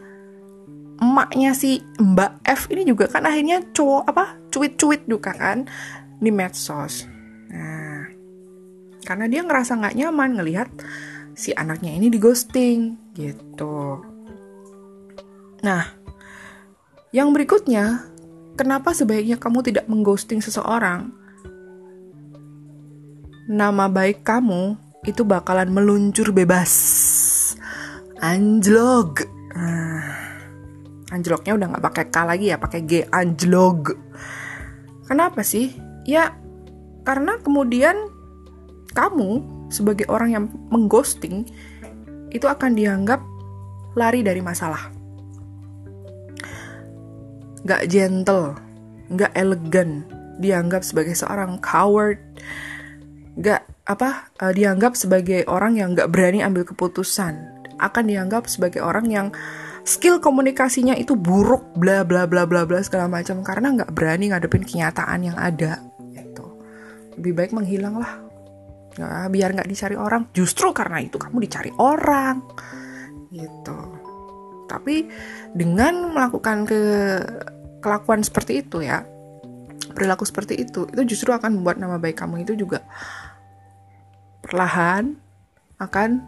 emaknya 1.01 1.51
si 1.57 1.81
Mbak 1.97 2.45
F 2.45 2.61
ini 2.69 2.85
juga 2.85 3.09
kan 3.09 3.25
akhirnya 3.25 3.65
cowok 3.73 4.03
apa 4.05 4.37
cuit-cuit 4.53 5.03
juga 5.09 5.33
kan 5.33 5.65
di 6.21 6.29
medsos. 6.29 7.09
Nah, 7.51 8.05
karena 9.03 9.25
dia 9.27 9.41
ngerasa 9.41 9.81
nggak 9.81 9.97
nyaman 9.97 10.39
ngelihat 10.39 10.69
si 11.33 11.51
anaknya 11.57 11.97
ini 11.97 12.07
di 12.07 12.21
ghosting 12.21 12.95
gitu. 13.17 14.05
Nah, 15.65 15.83
yang 17.11 17.33
berikutnya, 17.35 18.07
kenapa 18.55 18.95
sebaiknya 18.95 19.35
kamu 19.41 19.65
tidak 19.67 19.85
mengghosting 19.89 20.39
seseorang? 20.39 21.20
Nama 23.51 23.91
baik 23.91 24.23
kamu 24.23 24.79
itu 25.03 25.27
bakalan 25.27 25.67
meluncur 25.75 26.31
bebas. 26.31 26.71
Anjlog. 28.23 29.27
Nah, 29.51 30.07
anjlognya 31.11 31.59
udah 31.59 31.67
nggak 31.75 31.83
pakai 31.83 32.05
K 32.07 32.17
lagi 32.23 32.45
ya, 32.47 32.55
pakai 32.55 32.81
G. 32.87 33.03
Anjlog. 33.11 33.91
Kenapa 35.03 35.43
sih? 35.43 35.75
Ya, 36.07 36.31
karena 37.03 37.35
kemudian 37.43 38.07
kamu 38.95 39.43
sebagai 39.67 40.07
orang 40.07 40.29
yang 40.31 40.45
mengghosting 40.71 41.43
itu 42.31 42.47
akan 42.47 42.71
dianggap 42.71 43.19
lari 43.99 44.23
dari 44.23 44.39
masalah. 44.39 44.87
Gak 47.67 47.91
gentle, 47.91 48.55
gak 49.11 49.35
elegan, 49.35 50.07
dianggap 50.39 50.87
sebagai 50.87 51.13
seorang 51.13 51.59
coward, 51.59 52.30
gak 53.39 53.63
apa 53.87 54.31
uh, 54.43 54.53
dianggap 54.53 54.99
sebagai 54.99 55.47
orang 55.47 55.79
yang 55.79 55.95
gak 55.95 56.11
berani 56.11 56.43
ambil 56.43 56.67
keputusan. 56.67 57.63
Akan 57.81 58.07
dianggap 58.07 58.45
sebagai 58.45 58.83
orang 58.83 59.07
yang 59.09 59.27
skill 59.81 60.21
komunikasinya 60.21 60.93
itu 60.93 61.17
buruk 61.17 61.73
bla 61.73 62.05
bla 62.05 62.29
bla 62.29 62.45
bla 62.45 62.67
bla 62.67 62.79
segala 62.83 63.09
macam. 63.09 63.41
Karena 63.41 63.73
nggak 63.73 63.91
berani 63.95 64.29
ngadepin 64.29 64.61
kenyataan 64.61 65.19
yang 65.25 65.37
ada 65.39 65.81
gitu. 66.13 66.45
Lebih 67.17 67.33
baik 67.33 67.51
menghilang 67.57 67.97
lah. 67.97 68.21
Nah, 69.01 69.25
biar 69.31 69.57
nggak 69.57 69.69
dicari 69.71 69.97
orang. 69.97 70.29
Justru 70.29 70.69
karena 70.75 71.01
itu 71.01 71.17
kamu 71.17 71.41
dicari 71.41 71.73
orang 71.81 72.45
gitu. 73.33 73.77
Tapi 74.69 75.09
dengan 75.57 76.13
melakukan 76.13 76.69
ke 76.69 76.81
kelakuan 77.81 78.21
seperti 78.21 78.61
itu 78.61 78.85
ya 78.85 79.01
perilaku 79.91 80.23
seperti 80.23 80.55
itu 80.61 80.87
itu 80.87 81.01
justru 81.03 81.35
akan 81.35 81.59
membuat 81.59 81.81
nama 81.81 81.99
baik 81.99 82.15
kamu 82.21 82.47
itu 82.47 82.55
juga 82.55 82.85
perlahan 84.51 85.15
akan 85.79 86.19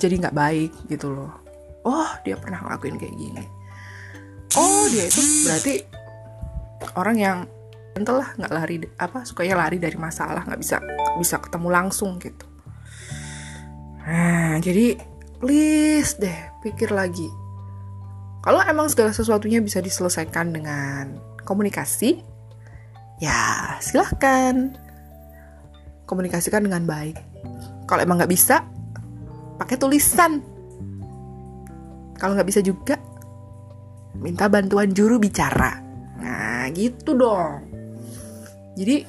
jadi 0.00 0.24
nggak 0.24 0.36
baik 0.36 0.72
gitu 0.88 1.12
loh. 1.12 1.32
Oh 1.84 2.08
dia 2.24 2.40
pernah 2.40 2.64
ngelakuin 2.64 2.96
kayak 2.96 3.12
gini. 3.12 3.44
Oh 4.56 4.88
dia 4.88 5.04
itu 5.04 5.20
berarti 5.44 5.74
orang 6.96 7.16
yang 7.20 7.38
entahlah 7.96 8.32
nggak 8.36 8.52
lari 8.52 8.76
apa 8.96 9.28
sukanya 9.28 9.60
lari 9.60 9.76
dari 9.76 9.96
masalah 10.00 10.44
nggak 10.48 10.60
bisa 10.60 10.80
bisa 11.20 11.36
ketemu 11.36 11.68
langsung 11.68 12.16
gitu. 12.16 12.48
Nah 14.08 14.56
jadi 14.64 14.96
please 15.36 16.16
deh 16.16 16.40
pikir 16.64 16.88
lagi. 16.88 17.28
Kalau 18.40 18.62
emang 18.64 18.88
segala 18.88 19.12
sesuatunya 19.12 19.60
bisa 19.60 19.82
diselesaikan 19.84 20.54
dengan 20.54 21.18
komunikasi 21.44 22.22
ya 23.20 23.76
silahkan 23.80 24.85
komunikasikan 26.06 26.64
dengan 26.64 26.86
baik. 26.86 27.18
Kalau 27.84 28.00
emang 28.00 28.22
nggak 28.22 28.32
bisa 28.32 28.62
pakai 29.58 29.76
tulisan. 29.76 30.40
Kalau 32.16 32.32
nggak 32.32 32.48
bisa 32.48 32.64
juga 32.64 32.96
minta 34.16 34.48
bantuan 34.48 34.94
juru 34.94 35.20
bicara. 35.20 35.76
Nah 36.22 36.70
gitu 36.72 37.12
dong. 37.12 37.68
Jadi 38.78 39.04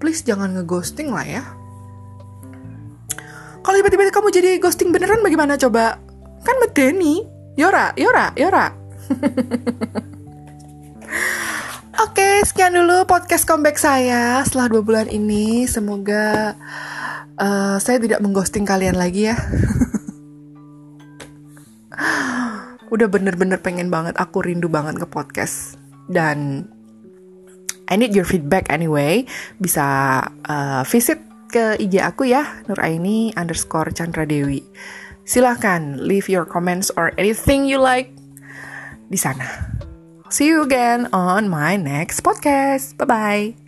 please 0.00 0.24
jangan 0.26 0.56
ngeghosting 0.56 1.12
lah 1.12 1.26
ya. 1.28 1.44
Kalau 3.60 3.76
tiba-tiba 3.76 4.08
kamu 4.10 4.28
jadi 4.32 4.50
ghosting 4.58 4.90
beneran 4.90 5.20
bagaimana 5.20 5.60
coba? 5.60 6.00
Kan 6.42 6.56
medeni. 6.58 7.22
Yora 7.60 7.92
yora 7.98 8.32
yora 8.40 8.72
Oke, 12.00 12.40
sekian 12.48 12.72
dulu 12.72 13.04
podcast 13.04 13.44
comeback 13.44 13.76
saya 13.76 14.40
setelah 14.48 14.72
dua 14.72 14.80
bulan 14.80 15.12
ini. 15.12 15.68
Semoga 15.68 16.56
uh, 17.36 17.76
saya 17.76 18.00
tidak 18.00 18.24
mengghosting 18.24 18.64
kalian 18.64 18.96
lagi 18.96 19.28
ya. 19.28 19.36
Udah 22.96 23.04
bener-bener 23.04 23.60
pengen 23.60 23.92
banget, 23.92 24.16
aku 24.16 24.40
rindu 24.40 24.72
banget 24.72 24.96
ke 24.96 25.04
podcast. 25.04 25.76
Dan 26.08 26.64
I 27.92 28.00
need 28.00 28.16
your 28.16 28.24
feedback 28.24 28.72
anyway. 28.72 29.28
Bisa 29.60 30.24
uh, 30.24 30.80
visit 30.88 31.20
ke 31.52 31.76
IG 31.76 32.00
aku 32.00 32.32
ya, 32.32 32.64
Nuraini 32.64 33.36
underscore 33.36 33.92
Chandra 33.92 34.24
Dewi. 34.24 34.64
Silahkan 35.28 36.00
leave 36.00 36.32
your 36.32 36.48
comments 36.48 36.88
or 36.96 37.12
anything 37.20 37.68
you 37.68 37.76
like 37.76 38.08
di 39.12 39.20
sana. 39.20 39.79
See 40.30 40.46
you 40.46 40.62
again 40.62 41.08
on 41.12 41.48
my 41.48 41.76
next 41.76 42.22
podcast. 42.22 42.96
Bye 42.96 43.04
bye. 43.04 43.59